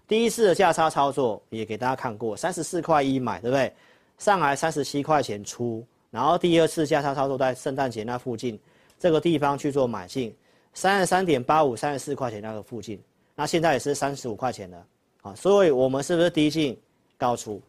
[0.08, 3.74] 第一次的价差操作也给大家看过，三十四块一买，对不对？
[4.18, 8.60] 上来三十七块钱出，然后第二次价差操作在圣诞节那附近
[9.00, 10.36] 这个地方去做买进，
[10.74, 13.02] 三十三点八五，三十四块钱那个附近，
[13.36, 14.86] 那现在也是三十五块钱了。
[15.26, 16.80] 啊，所以我们是不是低进
[17.18, 17.60] 高出？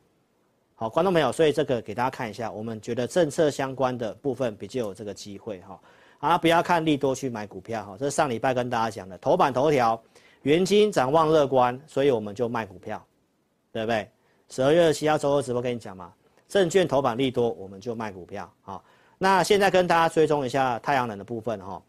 [0.75, 5.81] 好，观众朋友，所以这个给大家看一下，我们觉得政策相关的部分比较有这个机会哈。
[6.19, 9.99] 啊，不要看利多去买股票哈，这是上礼拜跟大家讲的头版头条，
[10.43, 13.03] 元金展望乐观，所以我们就卖股票，
[13.73, 14.07] 对不对？
[14.51, 16.13] 十二月七号周二直播跟你讲嘛，
[16.47, 18.53] 证券头版利多，我们就卖股票。
[18.61, 18.85] 好，
[19.17, 21.83] 那现在跟大家追踪一下太阳能的部分哈。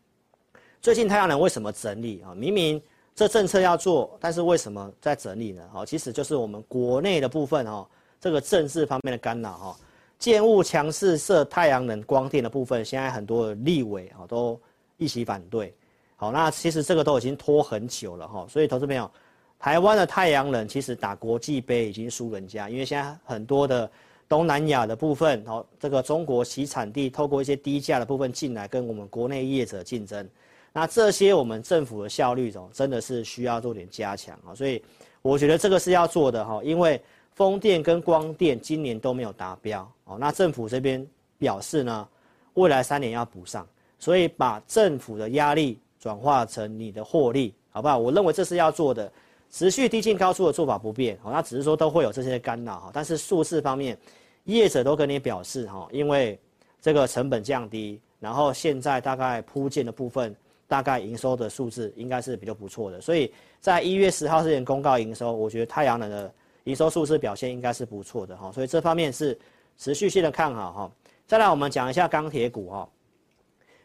[0.82, 2.34] 最近太阳能为什么整理啊？
[2.34, 2.82] 明明。
[3.18, 5.68] 这政策要做，但是为什么在整理呢？
[5.74, 7.84] 哦，其实就是我们国内的部分哦，
[8.22, 9.78] 这个政治方面的干扰哈，
[10.20, 14.60] 建物强势设太阳能光电的部分，现在很多的立委啊都
[14.98, 15.74] 一起反对。
[16.16, 19.10] 好，那其实这个都已经拖很久了哈，所以投资朋友，
[19.58, 23.90] 台湾的太阳能其实打国际杯已经输人家，因为现在很多的
[24.30, 30.30] 东南亚的部分，哦，这个中国其产地透过一些低价的部分进来跟我们国内业者竞争。
[30.78, 34.80] 那这些我们政府的效率哦，真的是需要做点加强啊，所以
[35.24, 37.02] 我觉得这个是要做的哈，因为
[37.34, 41.04] 风电跟光电今年都没有达标哦，那政府这边
[41.40, 42.08] 表示呢，
[42.54, 43.68] 未来三年要补上，
[43.98, 47.98] 所以把政府的压力转化成你的获利，好不好？
[47.98, 49.12] 我认为这是要做的，
[49.50, 53.98] 持续低进高出的做法不变哦，那只是说都会有这些干扰哈，但是数字方面，
[54.44, 56.40] 业者都跟你表示哈，因为
[56.80, 60.36] 这个成本降低，然后现在大概铺建的部分。
[60.68, 66.34] 大概营收的数字应该是比较不错的，所以在一月十号之前公告营收，我觉得太阳能的
[66.66, 69.38] 营收数字表现应该是不错的哈，所以这方面是
[69.78, 70.92] 持续性的看好哈。
[71.26, 72.90] 再来我们讲一下钢铁股哈，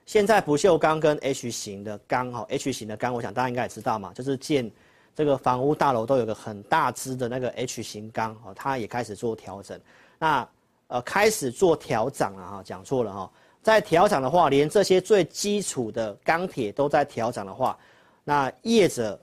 [0.07, 4.69] 现在不锈钢跟 H 型的钢哈，H 型的钢我想大家应该也知道嘛，就是建
[5.15, 9.81] 这个房屋大楼都有个很大支的那个 H 型钢哈，它也开始做调整，
[10.19, 10.49] 那
[10.89, 13.31] 呃开始做调涨了哈，讲错了哈。
[13.63, 17.79] 在调涨的话，连这些最基础的钢铁都在调涨的话，
[18.25, 19.19] 那业者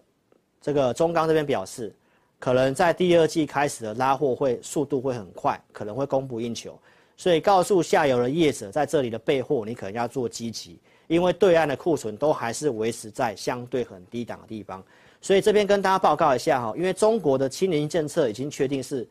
[0.61, 1.93] 这个中钢这边表示，
[2.39, 6.79] 可能在第二季开始的拉货会速度会很快，可能会供不应求，
[7.17, 14.81] 所以告诉下游的业者在这里的备货，你可能要做积极，因为对岸的库存都还是维持在相对很低档的地方，
[15.19, 19.05] 所以这边跟大家报告一下哈，因为中国的清零政策已经确定是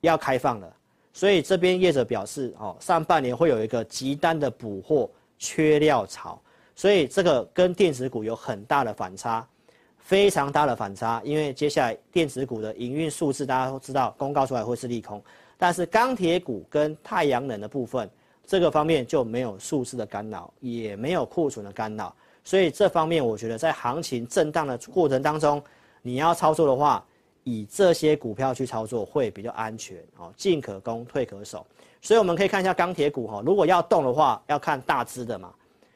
[0.00, 0.76] 要开放了，
[1.16, 5.08] 所以这边业者表示哦，上半年会有一个极端的补货
[5.38, 6.38] 缺料潮，
[6.74, 9.48] 所以这个跟电子股有很大的反差。
[9.96, 15.20] 非常大的反差，因为接下来电子股的营运数字大家都知道，公告出来会是利空，
[15.56, 18.08] 但是钢铁股跟太阳能的部分，
[18.44, 22.14] 这个方面就没有数字的干扰，也没有库存的干扰，
[22.44, 25.60] 所以这方面我觉得在行情震荡的过程当中，
[26.02, 27.02] 你要操作的话，
[27.46, 31.64] 以这些股票去操作会比较安全哦，进可攻，退可守。
[32.02, 35.54] 所以我们可以看一下钢铁股哈，如果要动的话，要看大支的嘛，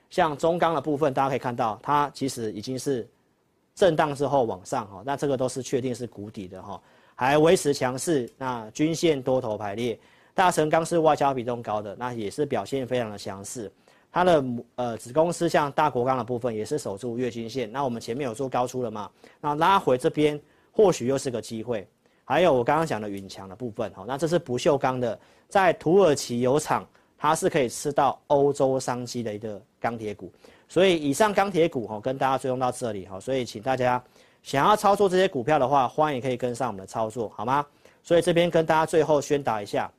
[0.08, 3.06] 像中钢的部分，大家可以看到它其实已经是。
[3.72, 6.78] 震荡之后往上哈，那这个都是确定是谷底的哈，
[7.14, 9.98] 还维持强势，那均线多头排列，
[10.34, 13.72] 大成钢是外销比重高的，那也是表现非常的强势。
[14.12, 14.44] 它的
[14.74, 19.08] 呃子公司像大国钢的部分也是守住月均线，那我们前面有做高出了嘛，
[19.40, 20.38] 那拉回这边
[20.80, 21.86] 或许又是个机会。
[22.24, 25.18] 还有我刚刚讲的云强的部分哈，那这是不锈钢的，
[25.48, 26.86] 在土耳其有厂，
[27.18, 30.32] 它是可以吃到欧洲商机的一个钢铁股。
[30.68, 34.02] 所以以上钢铁股哈，跟大家追踪到这里哈，所以请大家
[34.42, 37.66] 想要操作这些股票的话，欢迎可以跟上我们的操作，好吗？
[38.02, 39.90] 所以这边跟大家最后宣导一下，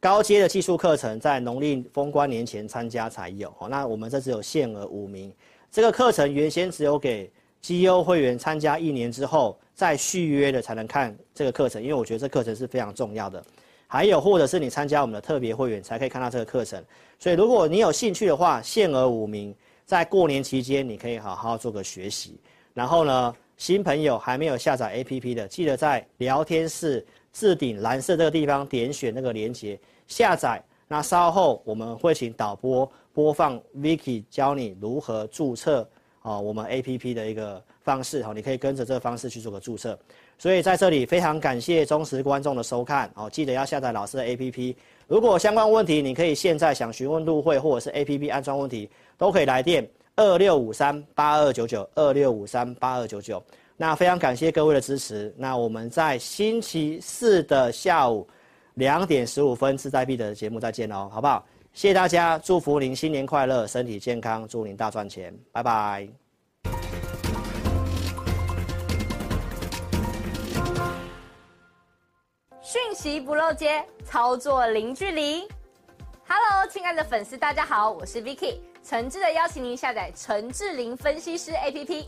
[0.00, 5.32] 高阶的技术课程在农历封关年前参加才有，那我们这只有限额五名，
[5.70, 7.30] 这个课程原先只有给
[7.60, 13.42] 绩优会员参加一年之后再续约的才能看这个课程，因为我觉得这课程是非常重要的。
[13.86, 16.82] 还有，或者是你参加我们的特别会员才可以看到这个课程。
[17.18, 19.54] 所以，如果你有兴趣的话，限额五名，
[19.86, 22.38] 在过年期间你可以好好做个学习。
[22.74, 30.62] 然后呢，新朋友还没有下载 APP 的，记得在聊天室置顶蓝色这个地方点选那个连接下载。
[30.86, 35.88] 那稍后我们会请导播播放 Vicky 教你如何注册
[36.28, 39.98] 啊，我们 APP 的一个方式哈，你可以跟着这个方式去做个注册。
[40.36, 44.74] 所以在这里非常感谢忠实观众的收看哦，记得要下载老师的 APP。
[45.06, 53.42] 如果相关问题，你可以现在想询问入会或者是 APP 安装问题，都可以来电二六五三八二九九二六五三八二九九。
[53.76, 55.32] 那非常感谢各位的支持。
[55.36, 58.28] 那我们在星期四的下午
[58.74, 61.44] 两点十五分志在必得的节目再见哦，好不好？
[61.78, 66.08] 谢谢大家，祝福您新年快乐，身体健康，祝您大赚钱，拜拜。
[72.60, 75.46] 讯息不漏接，操作零距离。
[76.26, 82.06] Hello，亲爱的粉丝，大家好，我是 Vicky，诚挚的邀请您下载陈志玲分析师 APP。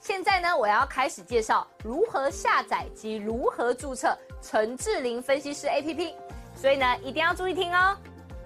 [0.00, 6.12] 现在呢，我要开始介绍如何下载及如何注册陈志玲分析师 APP，
[6.54, 7.96] 所以呢，一定要注意听哦。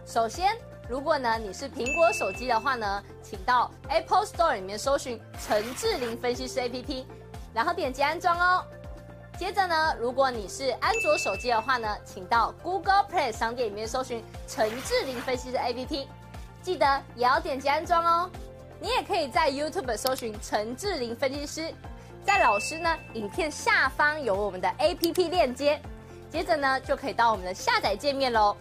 [0.05, 0.57] 首先，
[0.89, 7.05] 如果呢你是苹果手机的话呢，请到 Apple Store 里面搜寻陈志玲分析师 APP，
[7.55, 8.65] 然后点击安装哦。
[9.39, 16.07] 接着呢，如果你是安卓手机的话呢，请到 Google Play 商店里面搜寻陈志玲分析师 APP，
[16.61, 18.31] 记得也要点击安装哦。
[18.79, 21.75] 你也可以在 YouTube 搜寻陈志玲分析师，
[22.25, 25.81] 在老师呢影片下方有我们的 APP 链接，
[26.29, 28.57] 接着呢就可以到我们的下载界面喽。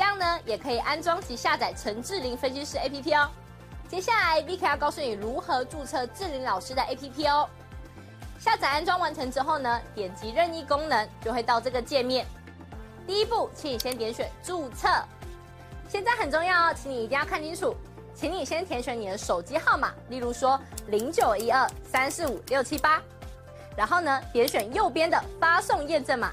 [0.00, 3.28] 这样呢也可以安装及下载陈志玲分析师 APP 哦。
[3.86, 7.46] 接下来 Vicky 要告诉你如何注册志玲老师的 APP 哦。
[8.38, 12.24] 下载安装完成之后呢，点击任意功能就会到这个界面。
[13.06, 14.88] 第一步，请你先点选注册。
[15.86, 17.76] 现在很重要哦，请你一定要看清楚，
[18.14, 23.02] 请你先填选你的手机号码，例如说零九一二三四五六七八，
[23.76, 26.32] 然后呢，点选右边的发送验证码。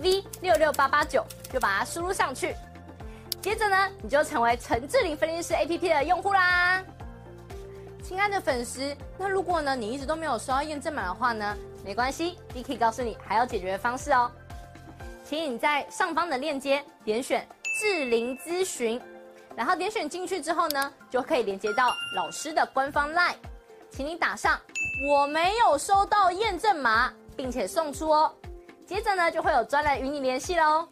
[0.00, 2.54] V 六六八八九，就把它输入上去。
[3.40, 6.82] 接着呢，你就成为陈志玲分析师 APP 的用户啦。
[8.02, 14.30] 亲爱的粉丝，那如果呢你一直都没有收到验证码的话呢，没关系，Vicky 告诉你还有解决的方式哦。
[15.24, 17.46] 请你在上方的链接点选
[17.78, 19.00] 智龄咨询，
[19.54, 23.34] 然后点选进去之后呢，就可以连接到老师的官方 LINE，
[23.90, 24.58] 请你打上
[25.06, 28.32] 我没有收到验证码，并且送出哦。
[28.88, 30.88] 接着呢，就会有专人与你联系喽。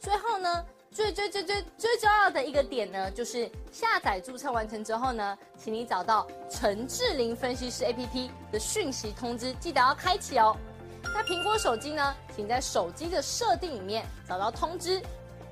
[0.00, 10.56] 最后呢，最最最最最重要的一个点呢，就是下载注册完成之后呢，请你找到陈志玲分析师 APP 的讯息通知，记得要开启哦。
[11.02, 15.02] 那苹果手机呢，请在手机的设定里面找到通知，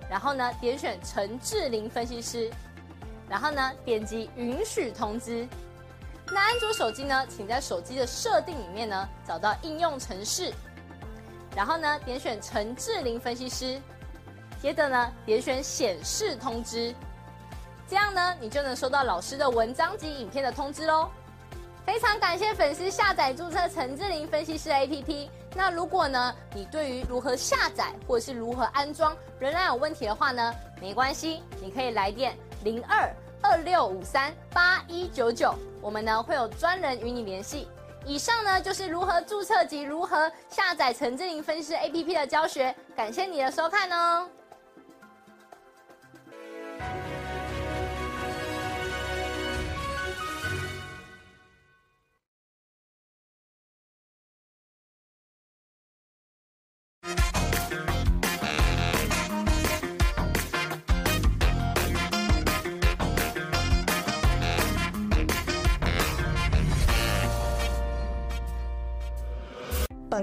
[0.09, 2.51] 然后呢，点选陈志玲分析师，
[3.28, 5.47] 然后呢，点击允许通知。
[6.32, 10.51] 那安卓手机呢，请在手机的设定里面呢找到应用程式。
[11.57, 13.80] 然后呢，点选陈志玲分析师，
[14.61, 16.94] 接着呢，点选显示通知，
[17.88, 21.09] 这样呢，你就能收到老师的文章及影片的通知喽。
[21.86, 25.30] 非常感谢粉丝下载注册陈志玲分析师 APP。
[25.54, 37.66] 那如果呢，你对于如何下载或者是如何安装仍然有问题的话呢，没关系，你可以来电零二二六五三八一九九，我们呢会有专人与你联系。
[38.07, 44.28] 以上呢就是如何注册及如何下载陈志玲分析师 APP 的教学，感谢你的收看哦。